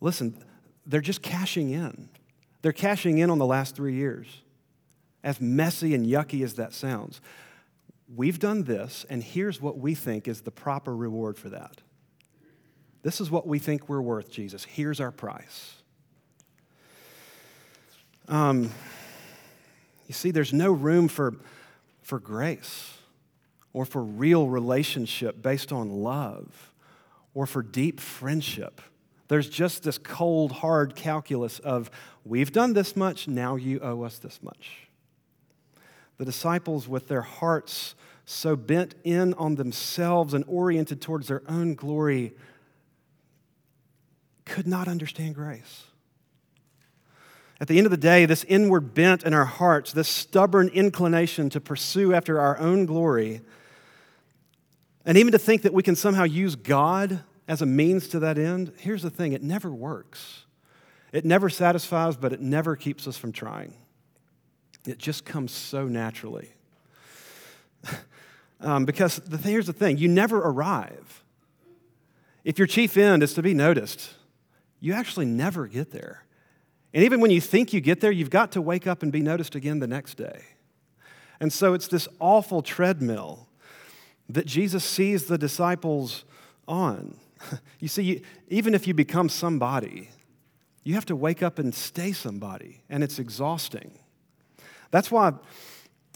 Listen, 0.00 0.42
they're 0.86 1.00
just 1.00 1.22
cashing 1.22 1.70
in. 1.70 2.08
They're 2.62 2.72
cashing 2.72 3.18
in 3.18 3.30
on 3.30 3.38
the 3.38 3.46
last 3.46 3.76
three 3.76 3.94
years. 3.94 4.26
As 5.22 5.40
messy 5.40 5.94
and 5.94 6.06
yucky 6.06 6.42
as 6.42 6.54
that 6.54 6.72
sounds, 6.72 7.20
We've 8.14 8.38
done 8.38 8.64
this, 8.64 9.06
and 9.08 9.22
here's 9.22 9.60
what 9.60 9.78
we 9.78 9.94
think 9.94 10.28
is 10.28 10.42
the 10.42 10.50
proper 10.50 10.94
reward 10.94 11.38
for 11.38 11.48
that. 11.50 11.80
This 13.02 13.20
is 13.20 13.30
what 13.30 13.46
we 13.46 13.58
think 13.58 13.88
we're 13.88 14.00
worth, 14.00 14.30
Jesus. 14.30 14.64
Here's 14.64 15.00
our 15.00 15.10
price. 15.10 15.74
Um, 18.28 18.70
you 20.06 20.14
see, 20.14 20.30
there's 20.30 20.52
no 20.52 20.70
room 20.70 21.08
for, 21.08 21.34
for 22.02 22.18
grace 22.18 22.94
or 23.72 23.84
for 23.84 24.02
real 24.02 24.48
relationship 24.48 25.42
based 25.42 25.72
on 25.72 25.90
love 25.90 26.72
or 27.34 27.46
for 27.46 27.62
deep 27.62 28.00
friendship. 28.00 28.80
There's 29.28 29.48
just 29.48 29.82
this 29.82 29.98
cold, 29.98 30.52
hard 30.52 30.94
calculus 30.94 31.58
of, 31.58 31.90
we've 32.24 32.52
done 32.52 32.74
this 32.74 32.94
much, 32.94 33.26
now 33.26 33.56
you 33.56 33.80
owe 33.80 34.02
us 34.02 34.18
this 34.18 34.42
much. 34.42 34.88
The 36.18 36.24
disciples, 36.24 36.86
with 36.86 37.08
their 37.08 37.22
hearts 37.22 37.94
so 38.26 38.56
bent 38.56 38.94
in 39.04 39.34
on 39.34 39.56
themselves 39.56 40.34
and 40.34 40.44
oriented 40.46 41.00
towards 41.00 41.28
their 41.28 41.42
own 41.48 41.74
glory, 41.74 42.34
could 44.44 44.66
not 44.66 44.88
understand 44.88 45.34
grace. 45.34 45.84
At 47.60 47.68
the 47.68 47.78
end 47.78 47.86
of 47.86 47.90
the 47.90 47.96
day, 47.96 48.26
this 48.26 48.44
inward 48.44 48.94
bent 48.94 49.22
in 49.22 49.32
our 49.32 49.44
hearts, 49.44 49.92
this 49.92 50.08
stubborn 50.08 50.68
inclination 50.68 51.50
to 51.50 51.60
pursue 51.60 52.12
after 52.12 52.40
our 52.40 52.58
own 52.58 52.84
glory, 52.84 53.40
and 55.06 55.16
even 55.16 55.32
to 55.32 55.38
think 55.38 55.62
that 55.62 55.72
we 55.72 55.82
can 55.82 55.96
somehow 55.96 56.24
use 56.24 56.56
God 56.56 57.20
as 57.46 57.62
a 57.62 57.66
means 57.66 58.08
to 58.08 58.18
that 58.20 58.38
end, 58.38 58.72
here's 58.78 59.02
the 59.02 59.10
thing 59.10 59.32
it 59.32 59.42
never 59.42 59.70
works. 59.70 60.44
It 61.12 61.24
never 61.24 61.48
satisfies, 61.48 62.16
but 62.16 62.32
it 62.32 62.40
never 62.40 62.74
keeps 62.74 63.06
us 63.06 63.16
from 63.16 63.32
trying. 63.32 63.74
It 64.86 64.98
just 64.98 65.24
comes 65.24 65.52
so 65.52 65.86
naturally. 65.86 66.50
um, 68.60 68.84
because 68.84 69.16
the, 69.16 69.36
here's 69.36 69.66
the 69.66 69.72
thing 69.72 69.98
you 69.98 70.08
never 70.08 70.38
arrive. 70.38 71.22
If 72.44 72.58
your 72.58 72.66
chief 72.66 72.96
end 72.96 73.22
is 73.22 73.32
to 73.34 73.42
be 73.42 73.54
noticed, 73.54 74.14
you 74.80 74.92
actually 74.92 75.26
never 75.26 75.66
get 75.66 75.92
there. 75.92 76.24
And 76.92 77.02
even 77.02 77.20
when 77.20 77.30
you 77.30 77.40
think 77.40 77.72
you 77.72 77.80
get 77.80 78.00
there, 78.00 78.12
you've 78.12 78.30
got 78.30 78.52
to 78.52 78.60
wake 78.60 78.86
up 78.86 79.02
and 79.02 79.10
be 79.10 79.20
noticed 79.20 79.54
again 79.54 79.78
the 79.78 79.86
next 79.86 80.14
day. 80.14 80.42
And 81.40 81.52
so 81.52 81.74
it's 81.74 81.88
this 81.88 82.06
awful 82.20 82.62
treadmill 82.62 83.48
that 84.28 84.46
Jesus 84.46 84.84
sees 84.84 85.24
the 85.24 85.38
disciples 85.38 86.24
on. 86.68 87.18
You 87.80 87.88
see, 87.88 88.22
even 88.48 88.74
if 88.74 88.86
you 88.86 88.94
become 88.94 89.28
somebody, 89.28 90.08
you 90.84 90.94
have 90.94 91.06
to 91.06 91.16
wake 91.16 91.42
up 91.42 91.58
and 91.58 91.74
stay 91.74 92.12
somebody, 92.12 92.82
and 92.88 93.04
it's 93.04 93.18
exhausting. 93.18 93.98
That's 94.90 95.10
why, 95.10 95.32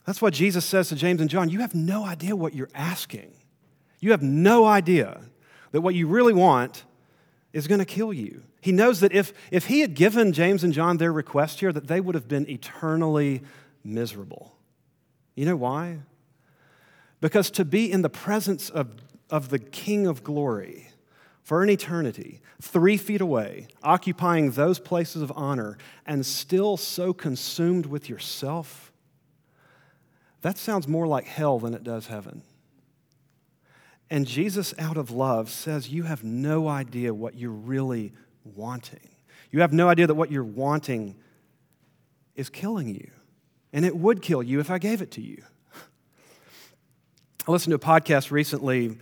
that's 0.04 0.22
why 0.22 0.30
Jesus 0.30 0.64
says 0.64 0.88
to 0.90 0.94
James 0.94 1.20
and 1.20 1.28
John, 1.28 1.48
You 1.48 1.60
have 1.60 1.74
no 1.74 2.04
idea 2.04 2.36
what 2.36 2.54
you're 2.54 2.70
asking. 2.74 3.34
You 4.00 4.12
have 4.12 4.22
no 4.22 4.64
idea 4.64 5.20
that 5.72 5.80
what 5.80 5.94
you 5.94 6.06
really 6.06 6.32
want 6.32 6.84
is 7.52 7.66
going 7.66 7.80
to 7.80 7.84
kill 7.84 8.12
you. 8.12 8.42
He 8.60 8.72
knows 8.72 9.00
that 9.00 9.12
if, 9.12 9.32
if 9.50 9.66
he 9.66 9.80
had 9.80 9.94
given 9.94 10.32
James 10.32 10.64
and 10.64 10.72
John 10.72 10.98
their 10.98 11.12
request 11.12 11.60
here, 11.60 11.72
that 11.72 11.86
they 11.86 12.00
would 12.00 12.14
have 12.14 12.28
been 12.28 12.48
eternally 12.48 13.42
miserable. 13.84 14.56
You 15.34 15.46
know 15.46 15.56
why? 15.56 16.00
Because 17.20 17.50
to 17.52 17.64
be 17.64 17.90
in 17.90 18.02
the 18.02 18.10
presence 18.10 18.70
of, 18.70 18.90
of 19.30 19.48
the 19.48 19.58
King 19.58 20.06
of 20.06 20.22
glory 20.22 20.87
for 21.48 21.62
an 21.62 21.70
eternity, 21.70 22.42
three 22.60 22.98
feet 22.98 23.22
away, 23.22 23.68
occupying 23.82 24.50
those 24.50 24.78
places 24.78 25.22
of 25.22 25.32
honor, 25.34 25.78
and 26.04 26.26
still 26.26 26.76
so 26.76 27.14
consumed 27.14 27.86
with 27.86 28.06
yourself, 28.06 28.92
that 30.42 30.58
sounds 30.58 30.86
more 30.86 31.06
like 31.06 31.24
hell 31.24 31.58
than 31.58 31.72
it 31.72 31.82
does 31.82 32.08
heaven. 32.08 32.42
And 34.10 34.26
Jesus, 34.26 34.74
out 34.78 34.98
of 34.98 35.10
love, 35.10 35.48
says, 35.48 35.88
You 35.88 36.02
have 36.02 36.22
no 36.22 36.68
idea 36.68 37.14
what 37.14 37.34
you're 37.34 37.50
really 37.50 38.12
wanting. 38.44 39.08
You 39.50 39.62
have 39.62 39.72
no 39.72 39.88
idea 39.88 40.06
that 40.06 40.16
what 40.16 40.30
you're 40.30 40.44
wanting 40.44 41.16
is 42.34 42.50
killing 42.50 42.94
you. 42.94 43.10
And 43.72 43.86
it 43.86 43.96
would 43.96 44.20
kill 44.20 44.42
you 44.42 44.60
if 44.60 44.70
I 44.70 44.76
gave 44.76 45.00
it 45.00 45.12
to 45.12 45.22
you. 45.22 45.42
I 47.48 47.52
listened 47.52 47.70
to 47.70 47.76
a 47.76 47.78
podcast 47.78 48.30
recently 48.30 48.98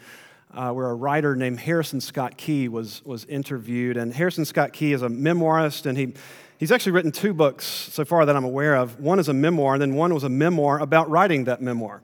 uh, 0.57 0.73
where 0.73 0.89
a 0.89 0.95
writer 0.95 1.37
named 1.37 1.61
Harrison 1.61 2.01
Scott 2.01 2.37
Key 2.37 2.69
was, 2.69 3.05
was 3.05 3.25
interviewed. 3.27 3.97
And 3.97 4.13
Harrison 4.13 4.45
Scott 4.45 4.73
Key 4.73 4.93
is 4.93 5.03
a 5.03 5.09
memoirist, 5.09 5.87
and 5.87 5.97
he, 5.99 6.15
he's 6.59 6.73
actually 6.73 6.93
written 6.93 7.13
two 7.13 7.35
books 7.35 7.67
so 7.67 8.05
far 8.05 8.25
that 8.25 8.35
I'm 8.35 8.45
aware 8.45 8.77
of. 8.77 8.99
One 8.99 9.19
is 9.19 9.29
a 9.29 9.35
memoir, 9.35 9.75
and 9.75 9.83
then 9.83 9.95
one 9.95 10.15
was 10.15 10.25
a 10.25 10.29
memoir 10.29 10.79
about 10.79 11.11
writing 11.11 11.45
that 11.45 11.61
memoir. 11.61 12.03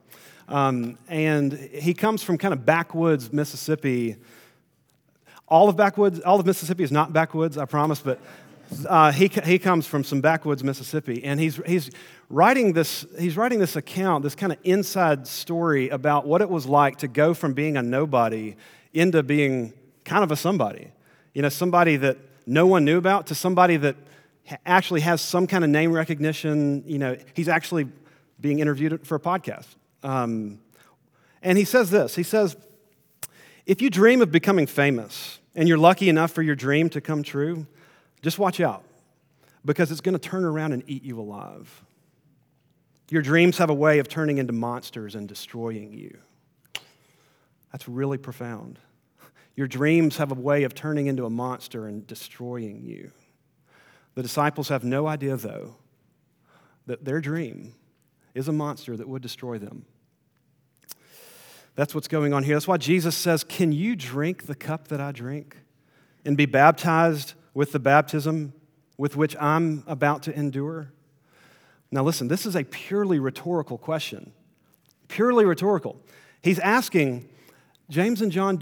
Um, 0.48 0.98
and 1.08 1.52
he 1.52 1.94
comes 1.94 2.22
from 2.22 2.36
kind 2.36 2.52
of 2.52 2.66
backwoods 2.66 3.32
Mississippi. 3.32 4.16
All 5.48 5.68
of 5.68 5.76
backwoods, 5.76 6.20
all 6.20 6.38
of 6.38 6.44
Mississippi 6.44 6.82
is 6.82 6.92
not 6.92 7.12
backwoods, 7.12 7.56
I 7.56 7.64
promise, 7.64 8.00
but 8.00 8.20
uh, 8.88 9.12
he, 9.12 9.28
he 9.44 9.58
comes 9.58 9.86
from 9.86 10.04
some 10.04 10.20
backwoods 10.20 10.62
Mississippi, 10.62 11.22
and 11.24 11.40
he's, 11.40 11.56
he's, 11.66 11.90
writing 12.32 12.72
this, 12.72 13.04
he's 13.18 13.36
writing 13.36 13.58
this 13.58 13.76
account, 13.76 14.24
this 14.24 14.34
kind 14.34 14.52
of 14.52 14.58
inside 14.64 15.26
story 15.26 15.90
about 15.90 16.26
what 16.26 16.40
it 16.40 16.48
was 16.48 16.66
like 16.66 16.96
to 16.96 17.06
go 17.06 17.34
from 17.34 17.52
being 17.52 17.76
a 17.76 17.82
nobody 17.82 18.56
into 18.94 19.22
being 19.22 19.72
kind 20.04 20.24
of 20.24 20.32
a 20.32 20.36
somebody. 20.36 20.90
You 21.34 21.42
know, 21.42 21.50
somebody 21.50 21.96
that 21.96 22.16
no 22.46 22.66
one 22.66 22.84
knew 22.84 22.96
about 22.96 23.26
to 23.26 23.34
somebody 23.34 23.76
that 23.76 23.96
actually 24.64 25.02
has 25.02 25.20
some 25.20 25.46
kind 25.46 25.62
of 25.62 25.70
name 25.70 25.92
recognition. 25.92 26.82
You 26.86 26.98
know, 26.98 27.16
he's 27.34 27.48
actually 27.48 27.88
being 28.40 28.58
interviewed 28.60 29.06
for 29.06 29.16
a 29.16 29.20
podcast. 29.20 29.66
Um, 30.02 30.60
and 31.42 31.58
he 31.58 31.64
says 31.64 31.90
this 31.90 32.14
he 32.14 32.22
says, 32.22 32.56
if 33.66 33.82
you 33.82 33.90
dream 33.90 34.22
of 34.22 34.32
becoming 34.32 34.66
famous 34.66 35.38
and 35.54 35.68
you're 35.68 35.78
lucky 35.78 36.08
enough 36.08 36.32
for 36.32 36.42
your 36.42 36.56
dream 36.56 36.88
to 36.90 37.00
come 37.00 37.22
true, 37.22 37.66
just 38.22 38.38
watch 38.38 38.60
out 38.60 38.84
because 39.64 39.90
it's 39.90 40.00
going 40.00 40.14
to 40.14 40.18
turn 40.18 40.44
around 40.44 40.72
and 40.72 40.82
eat 40.86 41.04
you 41.04 41.20
alive. 41.20 41.84
Your 43.10 43.22
dreams 43.22 43.58
have 43.58 43.68
a 43.68 43.74
way 43.74 43.98
of 43.98 44.08
turning 44.08 44.38
into 44.38 44.52
monsters 44.52 45.14
and 45.14 45.28
destroying 45.28 45.92
you. 45.92 46.16
That's 47.70 47.88
really 47.88 48.18
profound. 48.18 48.78
Your 49.54 49.66
dreams 49.66 50.16
have 50.16 50.30
a 50.30 50.34
way 50.34 50.62
of 50.62 50.74
turning 50.74 51.06
into 51.06 51.26
a 51.26 51.30
monster 51.30 51.86
and 51.86 52.06
destroying 52.06 52.82
you. 52.82 53.10
The 54.14 54.22
disciples 54.22 54.68
have 54.68 54.84
no 54.84 55.06
idea, 55.06 55.36
though, 55.36 55.76
that 56.86 57.04
their 57.04 57.20
dream 57.20 57.74
is 58.34 58.48
a 58.48 58.52
monster 58.52 58.96
that 58.96 59.08
would 59.08 59.22
destroy 59.22 59.58
them. 59.58 59.84
That's 61.74 61.94
what's 61.94 62.08
going 62.08 62.34
on 62.34 62.44
here. 62.44 62.54
That's 62.54 62.68
why 62.68 62.76
Jesus 62.76 63.16
says, 63.16 63.44
Can 63.44 63.72
you 63.72 63.96
drink 63.96 64.46
the 64.46 64.54
cup 64.54 64.88
that 64.88 65.00
I 65.00 65.12
drink 65.12 65.56
and 66.24 66.36
be 66.36 66.46
baptized 66.46 67.34
with 67.54 67.72
the 67.72 67.78
baptism 67.78 68.52
with 68.98 69.16
which 69.16 69.36
I'm 69.40 69.84
about 69.86 70.22
to 70.24 70.34
endure? 70.34 70.92
Now, 71.90 72.02
listen, 72.02 72.28
this 72.28 72.46
is 72.46 72.56
a 72.56 72.64
purely 72.64 73.18
rhetorical 73.18 73.78
question. 73.78 74.32
Purely 75.08 75.44
rhetorical. 75.44 76.00
He's 76.40 76.58
asking, 76.58 77.28
James 77.90 78.22
and 78.22 78.32
John, 78.32 78.60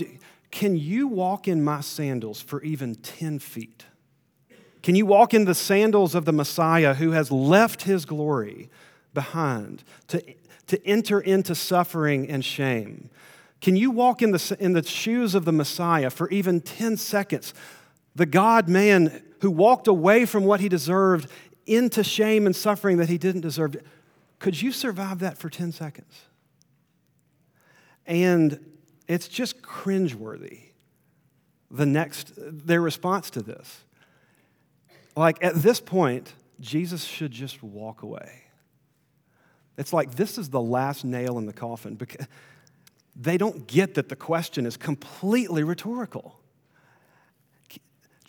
can 0.50 0.76
you 0.76 1.06
walk 1.06 1.46
in 1.46 1.62
my 1.62 1.80
sandals 1.80 2.40
for 2.40 2.62
even 2.62 2.96
10 2.96 3.38
feet? 3.38 3.84
Can 4.82 4.94
you 4.94 5.06
walk 5.06 5.34
in 5.34 5.44
the 5.44 5.54
sandals 5.54 6.14
of 6.14 6.24
the 6.24 6.32
Messiah 6.32 6.94
who 6.94 7.12
has 7.12 7.30
left 7.30 7.82
his 7.82 8.04
glory 8.04 8.70
behind 9.12 9.84
to 10.08 10.22
to 10.70 10.86
enter 10.86 11.20
into 11.20 11.52
suffering 11.52 12.30
and 12.30 12.44
shame. 12.44 13.10
Can 13.60 13.74
you 13.74 13.90
walk 13.90 14.22
in 14.22 14.30
the, 14.30 14.56
in 14.60 14.72
the 14.72 14.84
shoes 14.84 15.34
of 15.34 15.44
the 15.44 15.50
Messiah 15.50 16.10
for 16.10 16.30
even 16.30 16.60
10 16.60 16.96
seconds? 16.96 17.52
The 18.14 18.26
God 18.26 18.68
man 18.68 19.22
who 19.40 19.50
walked 19.50 19.86
away 19.86 20.26
from 20.26 20.44
what 20.44 20.60
he 20.60 20.68
deserved 20.68 21.30
into 21.66 22.02
shame 22.02 22.46
and 22.46 22.54
suffering 22.54 22.96
that 22.98 23.08
he 23.08 23.18
didn't 23.18 23.42
deserve. 23.42 23.76
Could 24.38 24.60
you 24.60 24.72
survive 24.72 25.20
that 25.20 25.38
for 25.38 25.48
10 25.48 25.72
seconds? 25.72 26.24
And 28.06 28.58
it's 29.06 29.28
just 29.28 29.62
cringeworthy, 29.62 30.60
the 31.70 31.86
next, 31.86 32.32
their 32.36 32.80
response 32.80 33.30
to 33.30 33.42
this. 33.42 33.84
Like 35.16 35.42
at 35.42 35.56
this 35.56 35.80
point, 35.80 36.34
Jesus 36.60 37.04
should 37.04 37.30
just 37.30 37.62
walk 37.62 38.02
away. 38.02 38.42
It's 39.78 39.92
like 39.92 40.16
this 40.16 40.38
is 40.38 40.50
the 40.50 40.60
last 40.60 41.04
nail 41.04 41.38
in 41.38 41.46
the 41.46 41.52
coffin 41.52 41.94
because 41.94 42.26
they 43.16 43.38
don't 43.38 43.66
get 43.66 43.94
that 43.94 44.08
the 44.08 44.16
question 44.16 44.66
is 44.66 44.76
completely 44.76 45.62
rhetorical. 45.62 46.39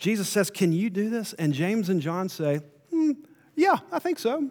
Jesus 0.02 0.28
says, 0.28 0.50
Can 0.50 0.72
you 0.72 0.90
do 0.90 1.08
this? 1.08 1.32
And 1.34 1.54
James 1.54 1.88
and 1.88 2.02
John 2.02 2.28
say, 2.28 2.60
mm, 2.92 3.16
Yeah, 3.54 3.78
I 3.92 4.00
think 4.00 4.18
so. 4.18 4.50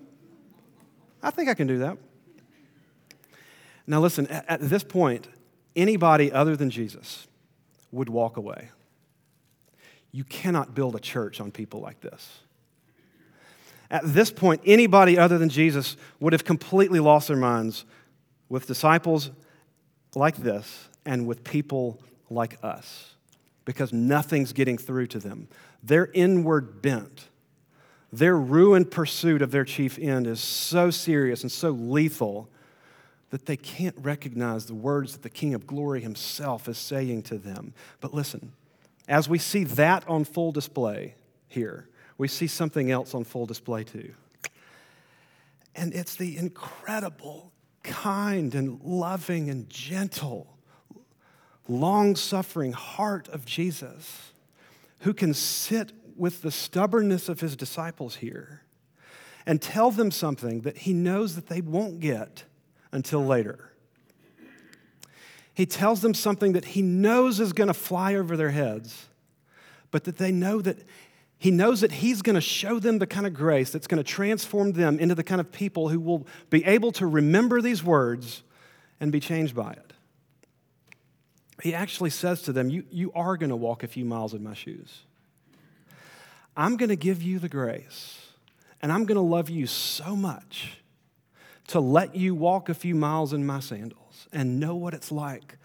I 1.22 1.30
think 1.30 1.50
I 1.50 1.54
can 1.54 1.68
do 1.68 1.80
that. 1.80 1.98
Now, 3.86 4.00
listen, 4.00 4.28
at 4.28 4.62
this 4.62 4.86
point, 4.86 5.28
anybody 5.76 6.32
other 6.32 6.56
than 6.56 6.70
Jesus 6.70 7.28
would 7.92 8.08
walk 8.08 8.38
away. 8.38 8.70
You 10.14 10.24
cannot 10.24 10.74
build 10.74 10.96
a 10.96 11.02
church 11.02 11.42
on 11.42 11.52
people 11.52 11.82
like 11.82 12.00
this. 12.00 12.40
At 13.90 14.04
this 14.06 14.32
point, 14.32 14.62
anybody 14.66 15.18
other 15.18 15.38
than 15.38 15.50
Jesus 15.50 15.98
would 16.22 16.32
have 16.32 16.46
completely 16.46 17.02
lost 17.02 17.28
their 17.28 17.36
minds 17.36 17.84
with 18.48 18.68
disciples 18.68 19.32
like 20.16 20.38
this 20.38 20.88
and 21.06 21.28
with 21.28 21.44
people 21.44 22.00
like 22.30 22.58
us 22.64 23.16
because 23.66 23.94
nothing's 23.94 24.54
getting 24.54 24.78
through 24.78 25.08
to 25.08 25.20
them. 25.20 25.48
Their 25.84 26.10
inward 26.14 26.82
bent, 26.82 27.28
their 28.12 28.38
ruined 28.38 28.92
pursuit 28.92 29.42
of 29.42 29.52
their 29.52 29.66
chief 29.66 29.98
end 30.00 30.28
is 30.28 30.40
so 30.40 30.90
serious 30.90 31.44
and 31.44 31.52
so 31.52 31.70
lethal 31.72 32.50
that 33.30 33.46
they 33.46 33.58
can't 33.58 33.96
recognize 33.98 34.66
the 34.66 34.76
words 34.76 35.14
that 35.14 35.24
the 35.24 35.30
King 35.30 35.54
of 35.54 35.66
Glory 35.66 36.02
himself 36.02 36.68
is 36.68 36.78
saying 36.78 37.24
to 37.24 37.38
them. 37.38 37.74
But 38.02 38.14
listen, 38.14 38.52
as 39.08 39.30
we 39.30 39.38
see 39.38 39.64
that 39.64 40.08
on 40.08 40.26
full 40.26 40.52
display 40.52 41.16
here, 41.48 41.88
we 42.18 42.28
see 42.28 42.48
something 42.48 42.92
else 42.92 43.16
on 43.16 43.24
full 43.24 43.46
display 43.46 43.84
too. 43.84 44.14
And 45.76 45.94
it's 45.94 46.16
the 46.16 46.38
incredible, 46.38 47.52
kind, 47.84 48.54
and 48.54 48.82
loving, 48.84 49.50
and 49.50 49.70
gentle, 49.70 50.58
long 51.68 52.16
suffering 52.16 52.74
heart 52.74 53.28
of 53.30 53.46
Jesus 53.46 54.32
who 55.00 55.14
can 55.14 55.34
sit 55.34 55.92
with 56.16 56.42
the 56.42 56.52
stubbornness 56.52 57.30
of 57.30 57.40
his 57.40 57.56
disciples 57.56 58.18
here 58.18 58.62
and 59.46 59.62
tell 59.62 59.92
them 59.92 60.12
something 60.12 60.62
that 60.62 60.80
he 60.80 60.94
knows 60.94 61.36
that 61.36 61.48
they 61.48 61.62
won't 61.62 62.00
get 62.00 62.44
until 62.92 63.26
later. 63.26 63.72
He 65.54 65.66
tells 65.66 66.02
them 66.02 66.14
something 66.14 66.54
that 66.54 66.66
he 66.66 66.82
knows 66.82 67.40
is 67.40 67.54
going 67.54 67.68
to 67.68 67.74
fly 67.74 68.16
over 68.16 68.38
their 68.38 68.52
heads, 68.52 69.08
but 69.90 70.06
that 70.06 70.18
they 70.18 70.32
know 70.32 70.62
that 70.62 70.78
he 71.38 71.50
knows 71.50 71.82
that 71.82 71.92
he's 71.92 72.22
going 72.22 72.36
to 72.36 72.42
show 72.42 72.78
them 72.78 73.00
the 73.00 73.08
kind 73.08 73.26
of 73.26 73.34
grace 73.34 73.72
that's 73.72 73.88
going 73.88 73.98
to 73.98 74.04
transform 74.04 74.74
them 74.74 75.00
into 75.00 75.16
the 75.16 75.24
kind 75.24 75.42
of 75.42 75.52
people 75.52 75.90
who 75.90 76.00
will 76.00 76.28
be 76.52 76.64
able 76.66 76.92
to 76.94 77.08
remember 77.08 77.62
these 77.62 77.84
words 77.84 78.44
and 79.00 79.12
be 79.12 79.20
changed 79.20 79.56
by 79.56 79.72
it. 79.72 79.91
He 81.62 81.76
actually 81.76 82.10
says 82.10 82.42
to 82.44 82.54
them, 82.54 82.70
You, 82.70 82.86
you 82.90 83.12
are 83.14 83.38
going 83.38 83.50
to 83.50 83.56
walk 83.56 83.84
a 83.84 83.88
few 83.88 84.06
miles 84.06 84.34
in 84.34 84.44
my 84.44 84.54
shoes. 84.54 85.02
I'm 86.56 86.76
going 86.78 86.90
to 86.90 86.96
give 86.96 87.22
you 87.22 87.40
the 87.40 87.50
grace, 87.50 88.28
and 88.82 88.92
I'm 88.92 89.06
going 89.06 89.16
to 89.16 89.22
love 89.22 89.50
you 89.50 89.68
so 89.68 90.16
much 90.16 90.78
to 91.68 91.80
let 91.80 92.16
you 92.16 92.36
walk 92.36 92.68
a 92.68 92.74
few 92.74 92.96
miles 92.96 93.32
in 93.32 93.46
my 93.46 93.60
sandals 93.60 94.28
and 94.34 94.60
know 94.60 94.76
what 94.76 94.94
it's 94.94 95.12
like 95.12 95.58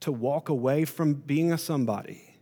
to 0.00 0.10
walk 0.10 0.48
away 0.48 0.84
from 0.84 1.14
being 1.14 1.52
a 1.52 1.58
somebody 1.58 2.34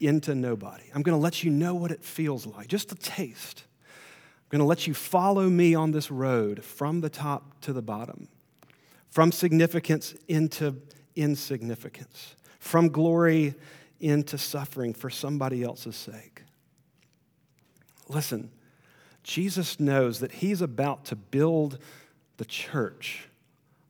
into 0.00 0.34
nobody. 0.34 0.84
I'm 0.94 1.02
going 1.02 1.16
to 1.16 1.22
let 1.22 1.44
you 1.44 1.50
know 1.50 1.74
what 1.74 1.90
it 1.90 2.02
feels 2.02 2.46
like, 2.46 2.68
just 2.68 2.92
a 2.92 2.94
taste. 2.94 3.64
I'm 3.86 4.58
going 4.58 4.60
to 4.60 4.66
let 4.66 4.86
you 4.86 4.94
follow 4.94 5.48
me 5.48 5.74
on 5.74 5.90
this 5.90 6.10
road 6.10 6.64
from 6.64 7.00
the 7.00 7.10
top 7.10 7.60
to 7.62 7.72
the 7.72 7.82
bottom, 7.82 8.28
from 9.10 9.32
significance 9.32 10.14
into 10.28 10.76
insignificance, 11.16 12.36
from 12.64 12.88
glory 12.88 13.54
into 14.00 14.38
suffering 14.38 14.94
for 14.94 15.10
somebody 15.10 15.62
else's 15.62 15.94
sake. 15.94 16.44
Listen, 18.08 18.50
Jesus 19.22 19.78
knows 19.78 20.20
that 20.20 20.32
he's 20.32 20.62
about 20.62 21.04
to 21.04 21.14
build 21.14 21.78
the 22.38 22.46
church 22.46 23.28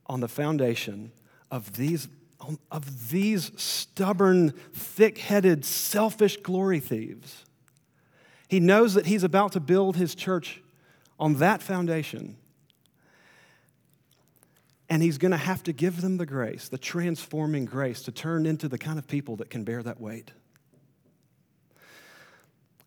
on 0.07 0.19
the 0.19 0.27
foundation 0.27 1.13
of 1.53 1.77
these, 1.77 2.09
of 2.73 3.11
these 3.11 3.53
stubborn, 3.55 4.51
thick 4.73 5.19
headed, 5.19 5.65
selfish 5.65 6.37
glory 6.39 6.81
thieves. 6.81 7.45
He 8.49 8.59
knows 8.59 8.95
that 8.95 9.07
he's 9.07 9.23
about 9.23 9.53
to 9.53 9.61
build 9.61 9.95
his 9.95 10.17
church 10.17 10.61
on 11.21 11.35
that 11.35 11.63
foundation. 11.63 12.37
And 14.95 15.03
he's 15.03 15.19
going 15.19 15.33
to 15.33 15.37
have 15.37 15.65
to 15.65 15.73
give 15.73 16.03
them 16.03 16.19
the 16.19 16.25
grace, 16.25 16.69
the 16.69 16.79
transforming 16.79 17.65
grace, 17.65 18.03
to 18.03 18.13
turn 18.13 18.47
into 18.47 18.69
the 18.69 18.79
kind 18.79 18.97
of 18.97 19.09
people 19.09 19.35
that 19.39 19.51
can 19.51 19.65
bear 19.65 19.83
that 19.83 20.01
weight. 20.01 20.31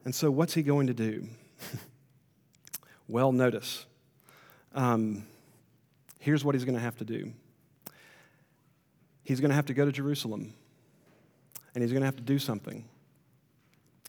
And 0.06 0.16
so, 0.16 0.32
what's 0.32 0.54
he 0.54 0.64
going 0.64 0.88
to 0.88 0.94
do? 0.94 1.28
well, 3.10 3.34
notice. 3.34 3.86
Um, 4.74 5.26
here's 6.22 6.46
what 6.46 6.56
he's 6.56 6.64
going 6.64 6.76
to 6.76 6.82
have 6.82 6.96
to 7.00 7.04
do 7.04 7.34
he's 9.26 9.42
going 9.42 9.50
to 9.50 9.56
have 9.56 9.66
to 9.66 9.74
go 9.74 9.84
to 9.84 9.92
Jerusalem 9.92 10.54
and 11.76 11.84
he's 11.84 11.92
going 11.92 12.04
to 12.04 12.08
have 12.08 12.16
to 12.16 12.24
do 12.24 12.40
something. 12.40 12.86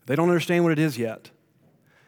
They 0.06 0.14
don't 0.14 0.28
understand 0.28 0.62
what 0.62 0.70
it 0.70 0.78
is 0.78 0.96
yet. 0.96 1.32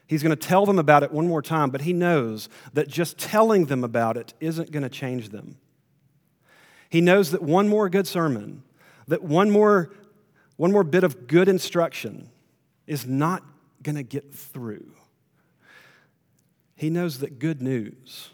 He's 0.07 0.23
going 0.23 0.37
to 0.39 0.49
tell 0.49 0.67
them 0.67 0.79
about 0.79 1.03
it 1.03 1.11
one 1.11 1.27
more 1.27 1.43
time, 1.43 1.71
but 1.71 1.81
he 1.81 1.93
knows 1.93 2.49
that 2.75 2.87
just 2.87 3.19
telling 3.19 3.65
them 3.65 3.83
about 3.83 4.17
it 4.17 4.35
isn't 4.39 4.71
going 4.71 4.85
to 4.85 4.89
change 4.89 5.31
them. 5.31 5.57
He 6.91 7.01
knows 7.01 7.31
that 7.31 7.43
one 7.43 7.69
more 7.69 7.89
good 7.89 8.07
sermon, 8.07 8.63
that 9.09 9.23
one 9.23 9.51
more, 9.51 9.91
one 10.57 10.73
more 10.73 10.85
bit 10.85 11.05
of 11.05 11.27
good 11.27 11.49
instruction 11.49 12.29
is 12.87 13.07
not 13.07 13.43
going 13.83 13.97
to 13.97 14.03
get 14.03 14.35
through. 14.35 14.93
He 16.75 16.91
knows 16.91 17.21
that 17.21 17.39
good 17.39 17.63
news 17.63 18.31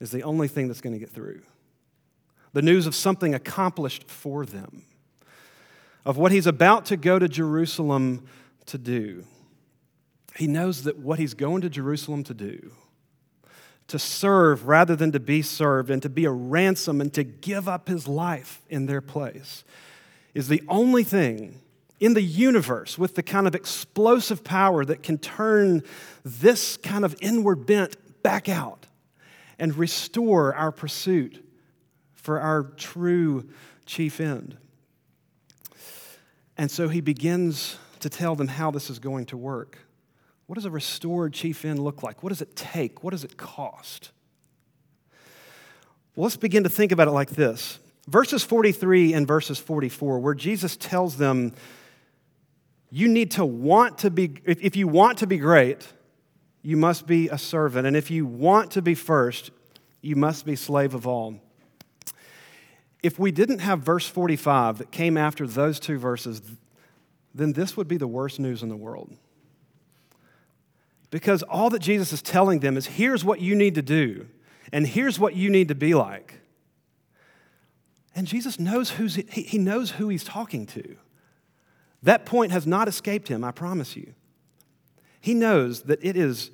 is 0.00 0.10
the 0.10 0.22
only 0.22 0.48
thing 0.48 0.68
that's 0.68 0.80
going 0.80 0.92
to 0.92 0.98
get 0.98 1.10
through. 1.10 1.42
The 2.52 2.62
news 2.62 2.86
of 2.86 2.94
something 2.94 3.34
accomplished 3.34 4.04
for 4.08 4.44
them, 4.44 4.84
of 6.04 6.16
what 6.16 6.32
he's 6.32 6.46
about 6.46 6.86
to 6.86 6.96
go 6.96 7.18
to 7.18 7.28
Jerusalem 7.28 8.26
to 8.66 8.78
do. 8.78 9.24
He 10.36 10.46
knows 10.46 10.82
that 10.82 10.98
what 10.98 11.18
he's 11.18 11.34
going 11.34 11.62
to 11.62 11.70
Jerusalem 11.70 12.24
to 12.24 12.34
do, 12.34 12.72
to 13.88 13.98
serve 13.98 14.66
rather 14.66 14.96
than 14.96 15.12
to 15.12 15.20
be 15.20 15.42
served, 15.42 15.90
and 15.90 16.02
to 16.02 16.08
be 16.08 16.24
a 16.24 16.30
ransom 16.30 17.00
and 17.00 17.12
to 17.12 17.22
give 17.22 17.68
up 17.68 17.88
his 17.88 18.08
life 18.08 18.62
in 18.68 18.86
their 18.86 19.00
place, 19.00 19.64
is 20.32 20.48
the 20.48 20.62
only 20.68 21.04
thing 21.04 21.60
in 22.00 22.14
the 22.14 22.22
universe 22.22 22.98
with 22.98 23.14
the 23.14 23.22
kind 23.22 23.46
of 23.46 23.54
explosive 23.54 24.42
power 24.42 24.84
that 24.84 25.02
can 25.02 25.18
turn 25.18 25.82
this 26.24 26.76
kind 26.78 27.04
of 27.04 27.14
inward 27.20 27.66
bent 27.66 27.96
back 28.22 28.48
out 28.48 28.86
and 29.58 29.76
restore 29.76 30.54
our 30.54 30.72
pursuit 30.72 31.44
for 32.14 32.40
our 32.40 32.64
true 32.76 33.48
chief 33.86 34.18
end. 34.18 34.56
And 36.56 36.70
so 36.70 36.88
he 36.88 37.00
begins 37.00 37.76
to 38.00 38.08
tell 38.08 38.34
them 38.34 38.48
how 38.48 38.70
this 38.70 38.90
is 38.90 38.98
going 38.98 39.26
to 39.26 39.36
work. 39.36 39.78
What 40.46 40.56
does 40.56 40.64
a 40.64 40.70
restored 40.70 41.32
chief 41.32 41.64
end 41.64 41.78
look 41.78 42.02
like? 42.02 42.22
What 42.22 42.28
does 42.28 42.42
it 42.42 42.54
take? 42.54 43.02
What 43.02 43.10
does 43.10 43.24
it 43.24 43.36
cost? 43.36 44.10
Well, 46.14 46.24
let's 46.24 46.36
begin 46.36 46.64
to 46.64 46.68
think 46.68 46.92
about 46.92 47.08
it 47.08 47.12
like 47.12 47.30
this. 47.30 47.78
Verses 48.06 48.44
43 48.44 49.14
and 49.14 49.26
verses 49.26 49.58
44, 49.58 50.18
where 50.18 50.34
Jesus 50.34 50.76
tells 50.76 51.16
them, 51.16 51.54
You 52.90 53.08
need 53.08 53.32
to 53.32 53.44
want 53.44 53.98
to 53.98 54.10
be, 54.10 54.34
if 54.44 54.76
you 54.76 54.86
want 54.86 55.18
to 55.18 55.26
be 55.26 55.38
great, 55.38 55.88
you 56.62 56.76
must 56.76 57.06
be 57.06 57.28
a 57.28 57.38
servant. 57.38 57.86
And 57.86 57.96
if 57.96 58.10
you 58.10 58.26
want 58.26 58.72
to 58.72 58.82
be 58.82 58.94
first, 58.94 59.50
you 60.02 60.16
must 60.16 60.44
be 60.44 60.54
slave 60.54 60.94
of 60.94 61.06
all. 61.06 61.40
If 63.02 63.18
we 63.18 63.32
didn't 63.32 63.58
have 63.58 63.80
verse 63.80 64.06
45 64.06 64.78
that 64.78 64.90
came 64.90 65.16
after 65.16 65.46
those 65.46 65.80
two 65.80 65.98
verses, 65.98 66.40
then 67.34 67.52
this 67.52 67.76
would 67.76 67.88
be 67.88 67.96
the 67.96 68.06
worst 68.06 68.38
news 68.38 68.62
in 68.62 68.68
the 68.68 68.76
world. 68.76 69.14
Because 71.14 71.44
all 71.44 71.70
that 71.70 71.78
Jesus 71.78 72.12
is 72.12 72.20
telling 72.20 72.58
them 72.58 72.76
is 72.76 72.86
here's 72.86 73.24
what 73.24 73.40
you 73.40 73.54
need 73.54 73.76
to 73.76 73.82
do, 73.82 74.26
and 74.72 74.84
here's 74.84 75.16
what 75.16 75.36
you 75.36 75.48
need 75.48 75.68
to 75.68 75.74
be 75.76 75.94
like. 75.94 76.40
And 78.16 78.26
Jesus 78.26 78.58
knows, 78.58 78.90
who's, 78.90 79.14
he, 79.14 79.42
he 79.42 79.56
knows 79.56 79.92
who 79.92 80.08
he's 80.08 80.24
talking 80.24 80.66
to. 80.66 80.96
That 82.02 82.26
point 82.26 82.50
has 82.50 82.66
not 82.66 82.88
escaped 82.88 83.28
him, 83.28 83.44
I 83.44 83.52
promise 83.52 83.94
you. 83.94 84.14
He 85.20 85.34
knows 85.34 85.82
that 85.82 86.04
it 86.04 86.16
is, 86.16 86.50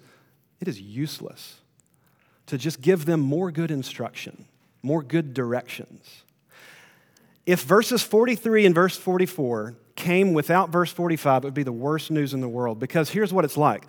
it 0.60 0.68
is 0.68 0.78
useless 0.78 1.60
to 2.44 2.58
just 2.58 2.82
give 2.82 3.06
them 3.06 3.20
more 3.20 3.50
good 3.50 3.70
instruction, 3.70 4.44
more 4.82 5.02
good 5.02 5.32
directions. 5.32 6.24
If 7.46 7.62
verses 7.62 8.02
43 8.02 8.66
and 8.66 8.74
verse 8.74 8.98
44 8.98 9.74
came 9.96 10.34
without 10.34 10.68
verse 10.68 10.92
45, 10.92 11.44
it 11.44 11.46
would 11.46 11.54
be 11.54 11.62
the 11.62 11.72
worst 11.72 12.10
news 12.10 12.34
in 12.34 12.42
the 12.42 12.48
world 12.48 12.78
because 12.78 13.08
here's 13.08 13.32
what 13.32 13.46
it's 13.46 13.56
like. 13.56 13.86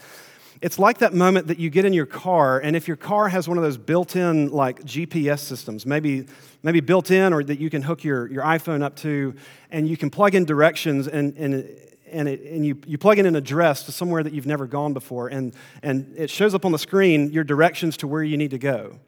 It's 0.61 0.77
like 0.77 0.99
that 0.99 1.13
moment 1.15 1.47
that 1.47 1.57
you 1.57 1.71
get 1.71 1.85
in 1.85 1.93
your 1.93 2.05
car, 2.05 2.59
and 2.59 2.75
if 2.75 2.87
your 2.87 2.97
car 2.97 3.29
has 3.29 3.47
one 3.47 3.57
of 3.57 3.63
those 3.63 3.77
built 3.77 4.15
in 4.15 4.51
like 4.51 4.83
GPS 4.83 5.39
systems, 5.39 5.87
maybe, 5.87 6.27
maybe 6.61 6.81
built 6.81 7.09
in 7.09 7.33
or 7.33 7.43
that 7.43 7.59
you 7.59 7.71
can 7.71 7.81
hook 7.81 8.03
your, 8.03 8.27
your 8.27 8.43
iPhone 8.43 8.83
up 8.83 8.95
to, 8.97 9.33
and 9.71 9.89
you 9.89 9.97
can 9.97 10.11
plug 10.11 10.35
in 10.35 10.45
directions 10.45 11.07
and, 11.07 11.35
and 11.37 11.77
and, 12.11 12.27
it, 12.27 12.41
and 12.41 12.65
you, 12.65 12.77
you 12.85 12.97
plug 12.97 13.19
in 13.19 13.25
an 13.25 13.37
address 13.37 13.83
to 13.83 13.91
somewhere 13.93 14.21
that 14.21 14.33
you've 14.33 14.45
never 14.45 14.67
gone 14.67 14.93
before, 14.93 15.29
and, 15.29 15.55
and 15.81 16.13
it 16.17 16.29
shows 16.29 16.53
up 16.53 16.65
on 16.65 16.73
the 16.73 16.77
screen 16.77 17.31
your 17.31 17.45
directions 17.45 17.95
to 17.97 18.07
where 18.07 18.21
you 18.21 18.35
need 18.35 18.51
to 18.51 18.57
go. 18.57 18.99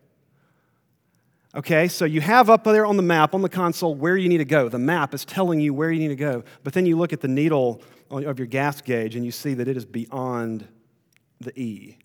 Okay, 1.56 1.88
so 1.88 2.06
you 2.06 2.20
have 2.20 2.50
up 2.50 2.64
there 2.64 2.86
on 2.86 2.98
the 2.98 3.04
map, 3.04 3.36
on 3.36 3.42
the 3.44 3.50
console, 3.50 3.94
where 3.94 4.18
you 4.18 4.28
need 4.28 4.40
to 4.40 4.46
go. 4.46 4.70
The 4.70 4.80
map 4.80 5.14
is 5.14 5.24
telling 5.24 5.60
you 5.60 5.72
where 5.74 5.92
you 5.92 6.00
need 6.00 6.08
to 6.08 6.16
go. 6.16 6.44
But 6.64 6.74
then 6.74 6.88
you 6.88 6.98
look 6.98 7.14
at 7.14 7.22
the 7.22 7.28
needle 7.28 7.82
of 8.10 8.40
your 8.40 8.48
gas 8.48 8.82
gauge 8.82 9.16
and 9.16 9.24
you 9.24 9.32
see 9.32 9.54
that 9.54 9.68
it 9.68 9.78
is 9.78 9.86
beyond 9.86 10.68
the 11.44 11.60
E. 11.60 11.98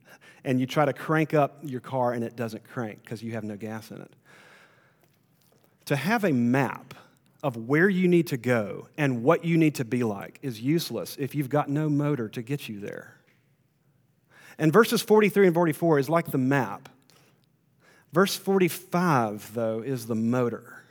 And 0.44 0.60
you 0.60 0.66
try 0.66 0.84
to 0.84 0.92
crank 0.92 1.34
up 1.34 1.58
your 1.62 1.80
car 1.80 2.12
and 2.12 2.24
it 2.24 2.36
doesn't 2.36 2.64
crank 2.64 3.02
because 3.02 3.22
you 3.22 3.32
have 3.32 3.44
no 3.44 3.56
gas 3.56 3.90
in 3.90 4.00
it. 4.00 4.12
To 5.86 5.96
have 5.96 6.24
a 6.24 6.32
map 6.32 6.94
of 7.42 7.56
where 7.56 7.88
you 7.88 8.08
need 8.08 8.26
to 8.28 8.36
go 8.36 8.88
and 8.96 9.22
what 9.22 9.44
you 9.44 9.56
need 9.56 9.76
to 9.76 9.84
be 9.84 10.02
like 10.02 10.38
is 10.42 10.60
useless 10.60 11.16
if 11.18 11.34
you've 11.34 11.48
got 11.48 11.68
no 11.68 11.88
motor 11.88 12.28
to 12.28 12.42
get 12.42 12.68
you 12.68 12.80
there. 12.80 13.14
And 14.58 14.72
verses 14.72 15.02
43 15.02 15.46
and 15.46 15.54
44 15.54 15.98
is 16.00 16.08
like 16.08 16.30
the 16.30 16.38
map. 16.38 16.88
Verse 18.12 18.34
45, 18.34 19.54
though, 19.54 19.80
is 19.80 20.06
the 20.06 20.14
motor. 20.14 20.82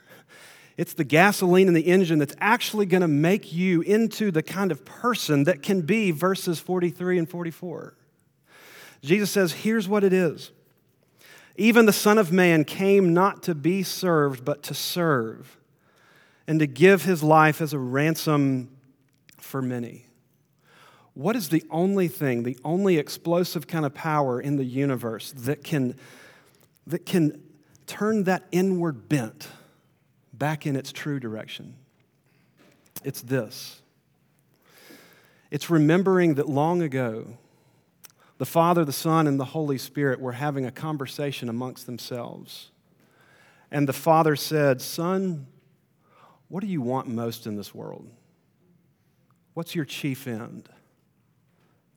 It's 0.78 0.94
the 0.94 1.04
gasoline 1.04 1.66
in 1.66 1.74
the 1.74 1.82
engine 1.82 2.20
that's 2.20 2.36
actually 2.38 2.86
going 2.86 3.00
to 3.00 3.08
make 3.08 3.52
you 3.52 3.82
into 3.82 4.30
the 4.30 4.44
kind 4.44 4.70
of 4.70 4.84
person 4.84 5.44
that 5.44 5.60
can 5.60 5.82
be 5.82 6.12
verses 6.12 6.60
43 6.60 7.18
and 7.18 7.28
44. 7.28 7.97
Jesus 9.02 9.30
says, 9.30 9.52
Here's 9.52 9.88
what 9.88 10.04
it 10.04 10.12
is. 10.12 10.50
Even 11.56 11.86
the 11.86 11.92
Son 11.92 12.18
of 12.18 12.30
Man 12.30 12.64
came 12.64 13.12
not 13.12 13.42
to 13.44 13.54
be 13.54 13.82
served, 13.82 14.44
but 14.44 14.62
to 14.64 14.74
serve 14.74 15.56
and 16.46 16.60
to 16.60 16.66
give 16.66 17.02
his 17.02 17.22
life 17.22 17.60
as 17.60 17.72
a 17.72 17.78
ransom 17.78 18.70
for 19.36 19.60
many. 19.60 20.04
what 21.14 21.34
is 21.34 21.48
the 21.48 21.64
only 21.68 22.06
thing, 22.06 22.44
the 22.44 22.56
only 22.64 22.96
explosive 22.96 23.66
kind 23.66 23.84
of 23.84 23.92
power 23.92 24.40
in 24.40 24.56
the 24.56 24.64
universe 24.64 25.32
that 25.32 25.64
can, 25.64 25.96
that 26.86 27.04
can 27.04 27.42
turn 27.88 28.22
that 28.24 28.44
inward 28.52 29.08
bent 29.08 29.48
back 30.32 30.64
in 30.64 30.76
its 30.76 30.92
true 30.92 31.18
direction? 31.18 31.74
It's 33.02 33.20
this 33.22 33.82
it's 35.50 35.70
remembering 35.70 36.34
that 36.34 36.48
long 36.48 36.82
ago, 36.82 37.38
the 38.38 38.46
Father, 38.46 38.84
the 38.84 38.92
Son, 38.92 39.26
and 39.26 39.38
the 39.38 39.44
Holy 39.44 39.78
Spirit 39.78 40.20
were 40.20 40.32
having 40.32 40.64
a 40.64 40.70
conversation 40.70 41.48
amongst 41.48 41.86
themselves. 41.86 42.70
And 43.70 43.86
the 43.86 43.92
Father 43.92 44.36
said, 44.36 44.80
Son, 44.80 45.46
what 46.48 46.60
do 46.60 46.66
you 46.66 46.80
want 46.80 47.08
most 47.08 47.46
in 47.46 47.56
this 47.56 47.74
world? 47.74 48.08
What's 49.54 49.74
your 49.74 49.84
chief 49.84 50.26
end? 50.26 50.68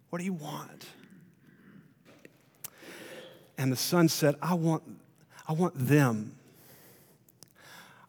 What 0.10 0.20
do 0.20 0.26
you 0.26 0.34
want? 0.34 0.88
And 3.58 3.72
the 3.72 3.78
Son 3.78 4.10
said, 4.10 4.36
I 4.42 4.56
want, 4.56 4.84
I 5.48 5.54
want 5.54 5.74
them. 5.76 6.36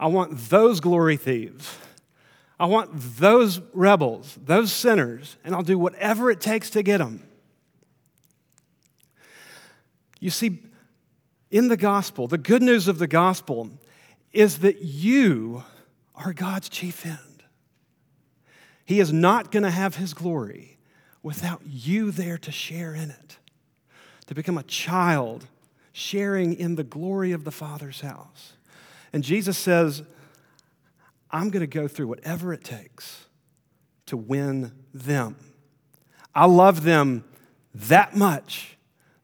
I 0.01 0.07
want 0.07 0.49
those 0.49 0.81
glory 0.81 1.19
thieves. 1.19 1.77
I 2.59 2.67
want 2.67 2.91
those 2.95 3.61
rebels, 3.73 4.39
those 4.43 4.73
sinners, 4.73 5.37
and 5.45 5.55
I'll 5.55 5.63
do 5.63 5.79
whatever 5.79 6.31
it 6.31 6.41
takes 6.41 6.71
to 6.71 6.83
get 6.83 6.99
them. 6.99 7.23
You 10.23 10.31
see, 10.31 10.63
in 11.51 11.67
the 11.67 11.77
gospel, 11.77 12.29
the 12.29 12.39
good 12.39 12.63
news 12.63 12.87
of 12.87 13.01
the 13.01 13.09
gospel 13.09 13.69
is 14.33 14.59
that 14.59 14.81
you 14.81 15.65
are 16.15 16.33
God's 16.33 16.69
chief 16.69 17.05
end. 17.05 17.43
He 18.85 19.01
is 19.01 19.13
not 19.13 19.51
going 19.51 19.65
to 19.65 19.71
have 19.71 19.97
his 19.97 20.15
glory 20.15 20.79
without 21.25 21.63
you 21.67 22.13
there 22.13 22.39
to 22.39 22.53
share 22.53 22.95
in 22.95 23.11
it, 23.11 23.39
to 24.27 24.35
become 24.37 24.57
a 24.57 24.63
child 24.63 25.49
sharing 25.93 26.55
in 26.55 26.77
the 26.77 26.85
glory 26.85 27.33
of 27.33 27.43
the 27.43 27.51
Father's 27.51 28.03
house. 28.03 28.53
And 29.13 29.25
Jesus 29.25 29.59
says, 29.59 30.05
I'm 31.33 31.51
going 31.51 31.63
to 31.63 31.67
go 31.67 31.89
through 31.89 32.07
whatever 32.07 32.53
it 32.53 32.63
takes 32.63 33.27
to 34.07 34.17
win 34.17 34.71
them. 34.95 35.35
I 36.33 36.47
love 36.47 36.85
them 36.85 37.25
that 37.75 38.15
much. 38.15 38.77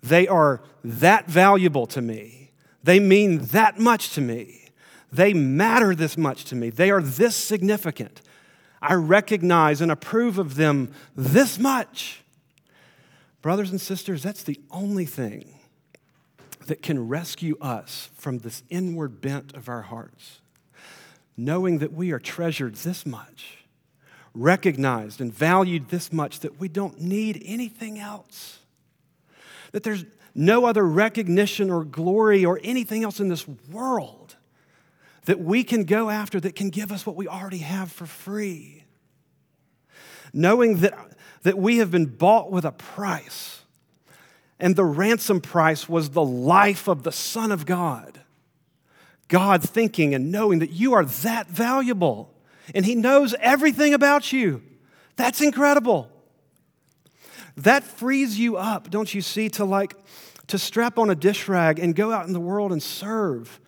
They 0.03 0.29
are 0.29 0.63
that 0.85 1.27
valuable 1.27 1.87
to 1.89 2.01
me. 2.01 2.53
They 2.83 3.01
mean 3.01 3.39
that 3.47 3.79
much 3.79 4.11
to 4.15 4.21
me. 4.21 4.71
They 5.11 5.33
matter 5.33 5.95
this 5.95 6.17
much 6.17 6.45
to 6.47 6.55
me. 6.55 6.71
They 6.71 6.91
are 6.91 7.03
this 7.03 7.35
significant. 7.35 8.21
I 8.81 8.95
recognize 8.95 9.81
and 9.81 9.91
approve 9.91 10.39
of 10.39 10.55
them 10.55 10.93
this 11.17 11.59
much. 11.59 12.23
Brothers 13.43 13.71
and 13.71 13.81
sisters, 13.81 14.23
that's 14.23 14.43
the 14.43 14.61
only 14.71 15.07
thing 15.07 15.55
that 16.67 16.83
can 16.83 17.09
rescue 17.09 17.57
us 17.61 18.11
from 18.15 18.39
this 18.39 18.63
inward 18.69 19.21
bent 19.21 19.55
of 19.55 19.69
our 19.69 19.83
hearts 19.83 20.41
knowing 21.39 21.79
that 21.79 21.93
we 21.93 22.11
are 22.11 22.19
treasured 22.19 22.75
this 22.75 23.07
much, 23.07 23.59
recognized 24.35 25.21
and 25.21 25.33
valued 25.33 25.89
this 25.89 26.13
much 26.13 26.41
that 26.41 26.59
we 26.59 26.69
don't 26.69 27.01
need 27.01 27.41
anything 27.47 27.99
else. 27.99 28.58
That 29.73 29.83
there's 29.83 30.05
no 30.35 30.67
other 30.67 30.87
recognition 30.87 31.71
or 31.71 31.85
glory 31.85 32.45
or 32.45 32.61
anything 32.63 33.05
else 33.05 33.21
in 33.21 33.29
this 33.29 33.47
world 33.47 34.37
that 35.25 35.41
we 35.41 35.63
can 35.65 35.85
go 35.85 36.09
after 36.09 36.41
that 36.41 36.55
can 36.55 36.71
give 36.71 36.91
us 36.91 37.05
what 37.05 37.17
we 37.17 37.29
already 37.29 37.59
have 37.59 37.93
for 37.93 38.07
free. 38.07 38.85
Knowing 40.33 40.79
that, 40.79 40.97
that 41.43 41.59
we 41.59 41.79
have 41.79 41.91
been 41.91 42.07
bought 42.07 42.51
with 42.51 42.65
a 42.65 42.73
price, 42.73 43.63
and 44.59 44.75
the 44.75 44.85
ransom 44.85 45.41
price 45.41 45.89
was 45.89 46.11
the 46.11 46.25
life 46.25 46.89
of 46.89 47.03
the 47.03 47.13
Son 47.13 47.53
of 47.53 47.67
God 47.67 48.21
God 49.29 49.63
thinking 49.63 50.15
and 50.15 50.33
knowing 50.33 50.59
that 50.59 50.71
you 50.71 50.95
are 50.95 51.05
that 51.05 51.47
valuable 51.49 52.35
and 52.75 52.85
He 52.85 52.95
knows 52.95 53.35
everything 53.41 53.95
about 53.95 54.33
you. 54.33 54.63
That's 55.17 55.41
incredible. 55.41 56.11
That 57.59 57.83
frees 57.83 58.39
you 58.39 58.57
up, 58.57 58.89
don't 58.89 59.13
you 59.13 59.21
see, 59.21 59.49
to 59.51 59.65
like 59.65 59.97
to 60.47 60.59
strap 60.59 60.99
on 60.99 61.11
a 61.11 61.15
dish 61.15 61.49
rag 61.49 61.79
and 61.79 61.95
go 61.95 62.13
out 62.13 62.27
in 62.27 62.33
the 62.33 62.41
world 62.41 62.73
and 62.73 62.83
serve 62.83 63.61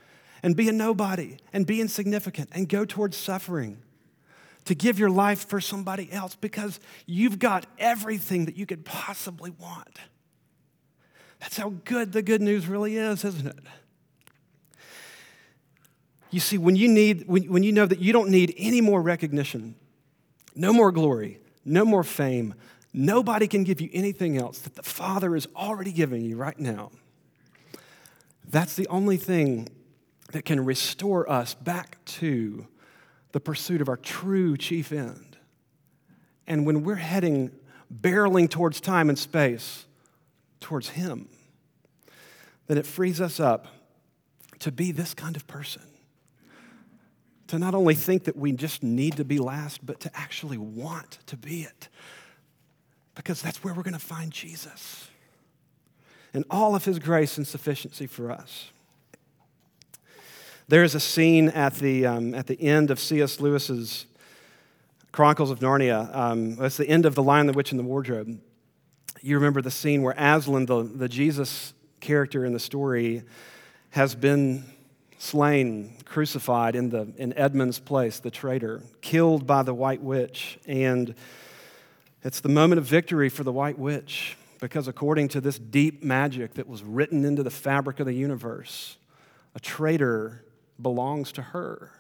and 0.43 0.57
be 0.57 0.69
a 0.69 0.73
nobody 0.73 1.37
and 1.53 1.67
be 1.67 1.81
insignificant 1.81 2.49
and 2.53 2.69
go 2.69 2.85
towards 2.85 3.17
suffering. 3.17 3.79
To 4.67 4.75
give 4.75 4.99
your 4.99 5.11
life 5.11 5.49
for 5.49 5.61
somebody 5.61 6.13
else 6.13 6.37
because 6.37 6.79
you've 7.07 7.39
got 7.39 7.67
everything 7.79 8.45
that 8.45 8.57
you 8.57 8.67
could 8.67 8.85
possibly 8.85 9.51
want. 9.51 9.99
That's 11.41 11.57
how 11.57 11.71
good 11.85 12.13
the 12.13 12.23
good 12.23 12.43
news 12.43 12.69
really 12.69 12.97
is, 12.97 13.25
isn't 13.25 13.47
it? 13.47 13.59
You 16.31 16.39
see, 16.39 16.59
when 16.59 16.77
you, 16.77 16.89
need, 16.89 17.27
when, 17.27 17.45
when 17.51 17.63
you 17.63 17.73
know 17.73 17.87
that 17.87 17.99
you 17.99 18.13
don't 18.13 18.31
need 18.31 18.55
any 18.57 18.81
more 18.81 19.03
recognition, 19.03 19.75
no 20.55 20.73
more 20.73 20.93
glory, 20.93 21.41
no 21.65 21.85
more 21.85 22.05
fame, 22.05 22.55
nobody 22.93 23.47
can 23.47 23.65
give 23.65 23.81
you 23.81 23.91
anything 23.93 24.37
else 24.37 24.59
that 24.61 24.75
the 24.75 24.83
Father 24.83 25.37
is 25.37 25.49
already 25.57 25.93
giving 25.93 26.25
you 26.25 26.37
right 26.37 26.59
now. 26.59 26.91
That's 28.49 28.75
the 28.75 28.89
only 28.89 29.17
thing 29.17 29.69
that 30.33 30.45
can 30.45 30.65
restore 30.65 31.31
us 31.31 31.55
back 31.55 32.05
to 32.05 32.67
the 33.33 33.41
pursuit 33.41 33.81
of 33.81 33.89
our 33.89 33.97
true 33.97 34.57
chief 34.57 34.93
end. 34.93 35.37
And 36.47 36.67
when 36.67 36.83
we're 36.83 36.97
heading, 36.97 37.53
barreling 37.93 38.51
towards 38.51 38.81
time 38.81 39.09
and 39.09 39.19
space, 39.19 39.87
towards 40.61 40.91
Him, 40.91 41.29
then 42.67 42.79
it 42.79 42.87
frees 42.87 43.21
us 43.21 43.41
up 43.41 43.67
to 44.61 44.73
be 44.73 44.93
this 44.93 45.15
kind 45.15 45.37
of 45.37 45.47
person 45.47 45.83
to 47.51 47.59
not 47.59 47.75
only 47.75 47.95
think 47.95 48.25
that 48.25 48.37
we 48.37 48.53
just 48.53 48.83
need 48.85 49.17
to 49.17 49.25
be 49.25 49.41
last, 49.41 49.85
but 49.85 49.99
to 49.99 50.11
actually 50.15 50.57
want 50.57 51.19
to 51.27 51.37
be 51.37 51.63
it. 51.63 51.89
Because 53.23 53.43
that's 53.43 53.63
where 53.63 53.75
we're 53.75 53.83
going 53.83 53.93
to 53.93 53.99
find 53.99 54.33
Jesus 54.33 55.09
and 56.33 56.43
all 56.51 56.75
of 56.75 56.87
his 56.87 56.99
grace 56.99 57.37
and 57.37 57.47
sufficiency 57.47 58.07
for 58.07 58.31
us. 58.31 58.71
There 60.69 60.83
is 60.83 60.95
a 60.95 61.01
scene 61.01 61.51
at 61.51 61.75
the, 61.75 62.07
um, 62.07 62.35
at 62.35 62.47
the 62.47 62.59
end 62.63 62.91
of 62.91 62.99
C.S. 62.99 63.39
Lewis's 63.39 64.07
Chronicles 65.13 65.51
of 65.51 65.59
Narnia. 65.59 66.17
Um, 66.17 66.57
it's 66.61 66.79
the 66.79 66.89
end 66.89 67.05
of 67.05 67.15
The 67.15 67.23
Lion, 67.23 67.47
the 67.47 67.53
Witch, 67.53 67.73
and 67.73 67.79
the 67.79 67.85
Wardrobe. 67.85 68.41
You 69.21 69.35
remember 69.35 69.61
the 69.61 69.71
scene 69.71 70.01
where 70.01 70.15
Aslan, 70.17 70.65
the, 70.65 70.83
the 70.83 71.09
Jesus 71.09 71.75
character 72.01 72.47
in 72.47 72.55
the 72.55 72.61
story, 72.61 73.23
has 73.91 74.15
been 74.15 74.65
slain, 75.19 75.95
crucified 76.07 76.75
in, 76.75 76.89
the, 76.89 77.13
in 77.19 77.35
Edmund's 77.35 77.81
place, 77.81 78.19
the 78.19 78.31
traitor, 78.31 78.81
killed 79.03 79.47
by 79.47 79.63
the 79.63 79.75
White 79.75 80.01
Witch. 80.01 80.59
And 80.67 81.15
it's 82.23 82.41
the 82.41 82.49
moment 82.49 82.79
of 82.79 82.85
victory 82.85 83.29
for 83.29 83.45
the 83.45 83.53
White 83.53 83.79
Witch 83.79 84.37
because, 84.61 84.89
according 84.89 85.29
to 85.29 85.41
this 85.41 85.59
deep 85.59 86.03
magic 86.03 86.55
that 86.55 86.69
was 86.69 86.83
written 86.83 87.25
into 87.25 87.43
the 87.43 87.51
fabric 87.51 87.99
of 88.01 88.07
the 88.07 88.13
universe, 88.13 88.99
a 89.55 89.61
traitor 89.61 90.45
belongs 90.81 91.33
to 91.33 91.43
her. 91.43 91.93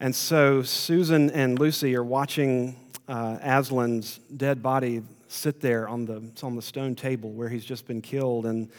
And 0.00 0.14
so 0.14 0.62
Susan 0.62 1.30
and 1.30 1.58
Lucy 1.58 1.94
are 1.94 2.04
watching 2.04 2.76
uh, 3.06 3.38
Aslan's 3.42 4.18
dead 4.34 4.62
body 4.62 5.02
sit 5.28 5.60
there 5.60 5.88
on 5.88 6.06
the, 6.06 6.22
on 6.42 6.56
the 6.56 6.62
stone 6.62 6.94
table 6.94 7.30
where 7.30 7.48
he's 7.48 7.64
just 7.64 7.86
been 7.86 8.00
killed. 8.00 8.46
And, 8.46 8.70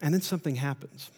and 0.00 0.14
then 0.14 0.20
something 0.20 0.56
happens 0.56 1.10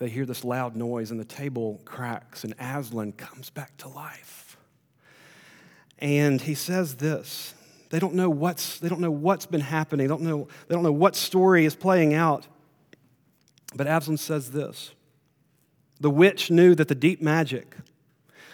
they 0.00 0.08
hear 0.08 0.24
this 0.24 0.44
loud 0.44 0.74
noise 0.76 1.10
and 1.10 1.20
the 1.20 1.26
table 1.26 1.78
cracks 1.84 2.42
and 2.42 2.54
Aslan 2.58 3.12
comes 3.12 3.50
back 3.50 3.76
to 3.76 3.88
life. 3.88 4.49
And 6.00 6.40
he 6.40 6.54
says 6.54 6.96
this. 6.96 7.54
They 7.90 7.98
don't 7.98 8.14
know 8.14 8.30
what's, 8.30 8.78
they 8.78 8.88
don't 8.88 9.00
know 9.00 9.10
what's 9.10 9.46
been 9.46 9.60
happening. 9.60 10.06
They 10.06 10.08
don't 10.08 10.22
know, 10.22 10.48
they 10.68 10.74
don't 10.74 10.84
know 10.84 10.92
what 10.92 11.16
story 11.16 11.64
is 11.64 11.74
playing 11.74 12.14
out. 12.14 12.46
But 13.74 13.86
Aslan 13.86 14.16
says 14.16 14.52
this. 14.52 14.92
The 16.00 16.10
witch 16.10 16.50
knew 16.50 16.74
that 16.76 16.88
the 16.88 16.94
deep 16.94 17.20
magic, 17.20 17.76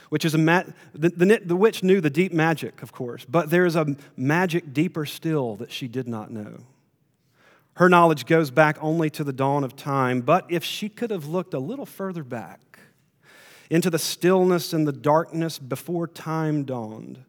which 0.08 0.24
is 0.24 0.34
a 0.34 0.38
ma- 0.38 0.64
the, 0.94 1.10
the, 1.10 1.40
the 1.44 1.56
witch 1.56 1.82
knew 1.82 2.00
the 2.00 2.10
deep 2.10 2.32
magic, 2.32 2.82
of 2.82 2.92
course, 2.92 3.24
but 3.24 3.50
there 3.50 3.66
is 3.66 3.76
a 3.76 3.96
magic 4.16 4.72
deeper 4.72 5.06
still 5.06 5.54
that 5.56 5.70
she 5.70 5.86
did 5.86 6.08
not 6.08 6.30
know. 6.30 6.64
Her 7.74 7.88
knowledge 7.88 8.26
goes 8.26 8.50
back 8.50 8.78
only 8.80 9.10
to 9.10 9.22
the 9.22 9.34
dawn 9.34 9.62
of 9.62 9.76
time, 9.76 10.22
but 10.22 10.46
if 10.48 10.64
she 10.64 10.88
could 10.88 11.10
have 11.10 11.26
looked 11.26 11.52
a 11.54 11.58
little 11.58 11.86
further 11.86 12.24
back 12.24 12.78
into 13.68 13.90
the 13.90 13.98
stillness 13.98 14.72
and 14.72 14.88
the 14.88 14.92
darkness 14.92 15.58
before 15.58 16.06
time 16.08 16.64
dawned, 16.64 17.22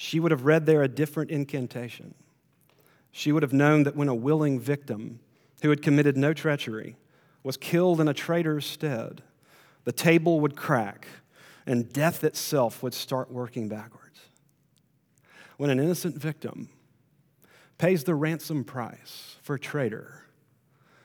she 0.00 0.20
would 0.20 0.30
have 0.30 0.44
read 0.44 0.64
there 0.64 0.84
a 0.84 0.88
different 0.88 1.28
incantation. 1.28 2.14
She 3.10 3.32
would 3.32 3.42
have 3.42 3.52
known 3.52 3.82
that 3.82 3.96
when 3.96 4.06
a 4.06 4.14
willing 4.14 4.60
victim 4.60 5.18
who 5.60 5.70
had 5.70 5.82
committed 5.82 6.16
no 6.16 6.32
treachery 6.32 6.96
was 7.42 7.56
killed 7.56 8.00
in 8.00 8.06
a 8.06 8.14
traitor's 8.14 8.64
stead, 8.64 9.22
the 9.82 9.90
table 9.90 10.38
would 10.38 10.54
crack 10.54 11.08
and 11.66 11.92
death 11.92 12.22
itself 12.22 12.80
would 12.80 12.94
start 12.94 13.32
working 13.32 13.68
backwards. 13.68 14.20
when 15.56 15.68
an 15.68 15.80
innocent 15.80 16.14
victim 16.14 16.68
pays 17.76 18.04
the 18.04 18.14
ransom 18.14 18.62
price 18.62 19.34
for 19.42 19.56
a 19.56 19.58
traitor, 19.58 20.22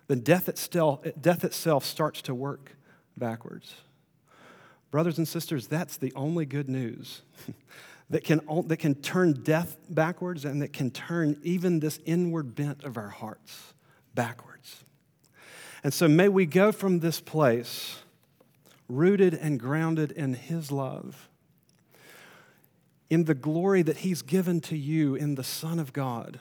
then 0.05 0.19
death 0.19 0.47
itself, 0.47 1.03
death 1.19 1.43
itself 1.43 1.83
starts 1.83 2.21
to 2.21 2.35
work 2.35 2.75
backwards. 3.17 3.73
Brothers 4.91 5.17
and 5.17 5.27
sisters, 5.27 5.65
that's 5.65 5.97
the 5.97 6.13
only 6.15 6.45
good 6.45 6.69
news 6.69 7.23
that 8.13 8.23
can, 8.23 8.41
that 8.67 8.77
can 8.77 8.93
turn 8.93 9.33
death 9.41 9.75
backwards 9.89 10.45
and 10.45 10.61
that 10.61 10.71
can 10.71 10.91
turn 10.91 11.35
even 11.41 11.79
this 11.79 11.99
inward 12.05 12.53
bent 12.53 12.83
of 12.83 12.95
our 12.95 13.09
hearts 13.09 13.73
backwards. 14.13 14.83
And 15.83 15.91
so 15.91 16.07
may 16.07 16.29
we 16.29 16.45
go 16.45 16.71
from 16.71 16.99
this 16.99 17.19
place 17.19 17.97
rooted 18.87 19.33
and 19.33 19.59
grounded 19.59 20.11
in 20.11 20.35
His 20.35 20.71
love, 20.71 21.27
in 23.09 23.23
the 23.23 23.33
glory 23.33 23.81
that 23.81 23.97
He's 23.97 24.21
given 24.21 24.61
to 24.61 24.77
you 24.77 25.15
in 25.15 25.33
the 25.33 25.43
Son 25.43 25.79
of 25.79 25.91
God, 25.91 26.39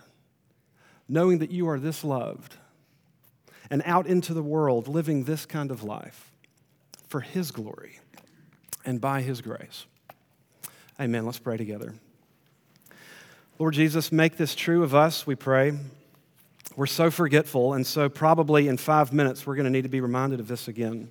knowing 1.08 1.38
that 1.38 1.50
you 1.50 1.66
are 1.70 1.80
this 1.80 2.04
loved, 2.04 2.56
and 3.70 3.82
out 3.86 4.06
into 4.06 4.34
the 4.34 4.42
world 4.42 4.88
living 4.88 5.24
this 5.24 5.46
kind 5.46 5.70
of 5.70 5.82
life 5.82 6.32
for 7.08 7.20
His 7.20 7.50
glory 7.50 7.98
and 8.84 9.00
by 9.00 9.22
His 9.22 9.40
grace. 9.40 9.86
Amen. 11.00 11.24
Let's 11.24 11.38
pray 11.38 11.56
together. 11.56 11.94
Lord 13.58 13.74
Jesus, 13.74 14.12
make 14.12 14.36
this 14.36 14.54
true 14.54 14.82
of 14.82 14.94
us, 14.94 15.26
we 15.26 15.34
pray. 15.34 15.72
We're 16.76 16.86
so 16.86 17.10
forgetful, 17.10 17.74
and 17.74 17.86
so 17.86 18.08
probably 18.08 18.68
in 18.68 18.76
five 18.76 19.12
minutes 19.12 19.46
we're 19.46 19.56
going 19.56 19.64
to 19.64 19.70
need 19.70 19.82
to 19.82 19.88
be 19.88 20.00
reminded 20.00 20.40
of 20.40 20.48
this 20.48 20.68
again. 20.68 21.10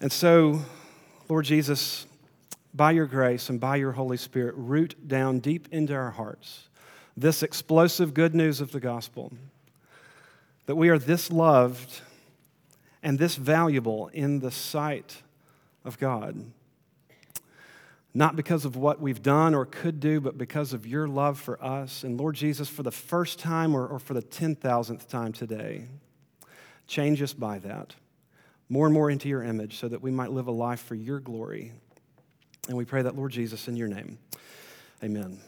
And 0.00 0.10
so, 0.10 0.60
Lord 1.28 1.44
Jesus, 1.44 2.06
by 2.74 2.92
your 2.92 3.06
grace 3.06 3.48
and 3.48 3.60
by 3.60 3.76
your 3.76 3.92
Holy 3.92 4.16
Spirit, 4.16 4.54
root 4.56 5.08
down 5.08 5.40
deep 5.40 5.68
into 5.72 5.94
our 5.94 6.10
hearts 6.10 6.68
this 7.16 7.42
explosive 7.42 8.14
good 8.14 8.34
news 8.34 8.60
of 8.60 8.72
the 8.72 8.80
gospel 8.80 9.32
that 10.66 10.76
we 10.76 10.88
are 10.88 10.98
this 10.98 11.30
loved 11.30 12.00
and 13.02 13.18
this 13.18 13.34
valuable 13.34 14.08
in 14.08 14.40
the 14.40 14.50
sight 14.50 15.22
of 15.84 15.98
God. 15.98 16.44
Not 18.12 18.34
because 18.34 18.64
of 18.64 18.76
what 18.76 19.00
we've 19.00 19.22
done 19.22 19.54
or 19.54 19.64
could 19.64 20.00
do, 20.00 20.20
but 20.20 20.36
because 20.36 20.72
of 20.72 20.86
your 20.86 21.06
love 21.06 21.38
for 21.38 21.62
us. 21.62 22.02
And 22.02 22.18
Lord 22.18 22.34
Jesus, 22.34 22.68
for 22.68 22.82
the 22.82 22.90
first 22.90 23.38
time 23.38 23.74
or, 23.74 23.86
or 23.86 23.98
for 23.98 24.14
the 24.14 24.22
10,000th 24.22 25.06
time 25.06 25.32
today, 25.32 25.86
change 26.88 27.22
us 27.22 27.32
by 27.32 27.60
that 27.60 27.94
more 28.70 28.86
and 28.86 28.94
more 28.94 29.10
into 29.10 29.28
your 29.28 29.42
image 29.42 29.76
so 29.76 29.88
that 29.88 30.00
we 30.00 30.12
might 30.12 30.30
live 30.30 30.46
a 30.46 30.52
life 30.52 30.80
for 30.80 30.94
your 30.94 31.18
glory. 31.18 31.72
And 32.68 32.76
we 32.76 32.84
pray 32.84 33.02
that, 33.02 33.16
Lord 33.16 33.32
Jesus, 33.32 33.68
in 33.68 33.76
your 33.76 33.88
name. 33.88 34.18
Amen. 35.02 35.40